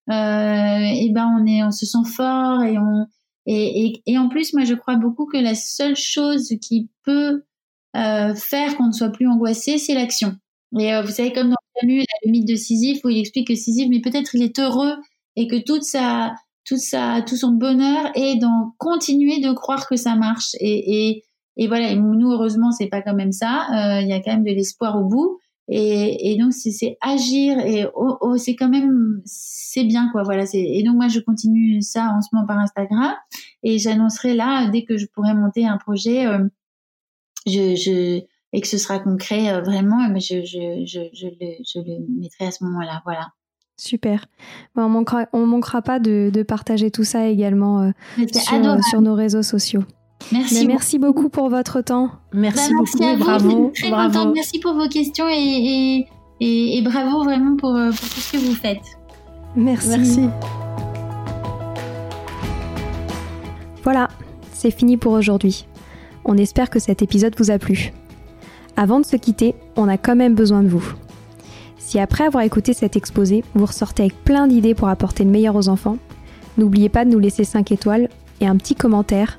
[0.08, 3.06] et ben on est, on se sent fort et on
[3.46, 7.42] et, et, et, en plus, moi, je crois beaucoup que la seule chose qui peut
[7.96, 10.36] euh, faire qu'on ne soit plus angoissé, c'est l'action.
[10.78, 13.54] Et euh, vous savez, comme dans Camus, le mythe de Sisyphe, où il explique que
[13.54, 14.94] Sisyphe, mais peut-être il est heureux
[15.36, 16.34] et que toute sa,
[16.64, 20.54] toute sa, tout son bonheur est d'en continuer de croire que ça marche.
[20.60, 21.24] Et, et,
[21.56, 21.90] et voilà.
[21.90, 23.66] Et nous, heureusement, c'est pas quand même ça.
[23.72, 25.38] Euh, il y a quand même de l'espoir au bout.
[25.68, 30.44] Et, et donc c'est agir et oh, oh, c'est quand même c'est bien quoi voilà
[30.44, 33.14] c'est et donc moi je continue ça en ce moment par Instagram
[33.62, 36.44] et j'annoncerai là dès que je pourrai monter un projet euh,
[37.46, 41.54] je, je et que ce sera concret euh, vraiment mais je, je, je, je, le,
[41.64, 43.28] je le mettrai à ce moment-là voilà
[43.78, 44.26] Super.
[44.76, 47.90] Bon, on manquera, on manquera pas de, de partager tout ça également euh,
[48.32, 49.82] sur, sur nos réseaux sociaux.
[50.30, 50.66] Merci.
[50.66, 52.10] merci beaucoup pour votre temps.
[52.32, 53.18] Merci, bah, beaucoup.
[53.18, 53.72] Bravo.
[53.74, 54.32] Très bravo.
[54.32, 56.06] Merci pour vos questions et,
[56.40, 58.82] et, et, bravo vraiment pour, euh, pour, tout ce que vous faites.
[59.56, 59.88] Merci.
[59.88, 60.28] Merci.
[63.82, 64.08] Voilà,
[64.52, 65.66] c'est fini pour aujourd'hui.
[66.24, 67.92] On espère que cet épisode vous a plu.
[68.76, 70.84] Avant de se quitter, on a quand même besoin de vous.
[71.78, 75.56] Si après avoir écouté cet exposé, vous ressortez avec plein d'idées pour apporter le meilleur
[75.56, 75.98] aux enfants,
[76.56, 78.08] n'oubliez pas de nous laisser 5 étoiles
[78.40, 79.38] et un petit commentaire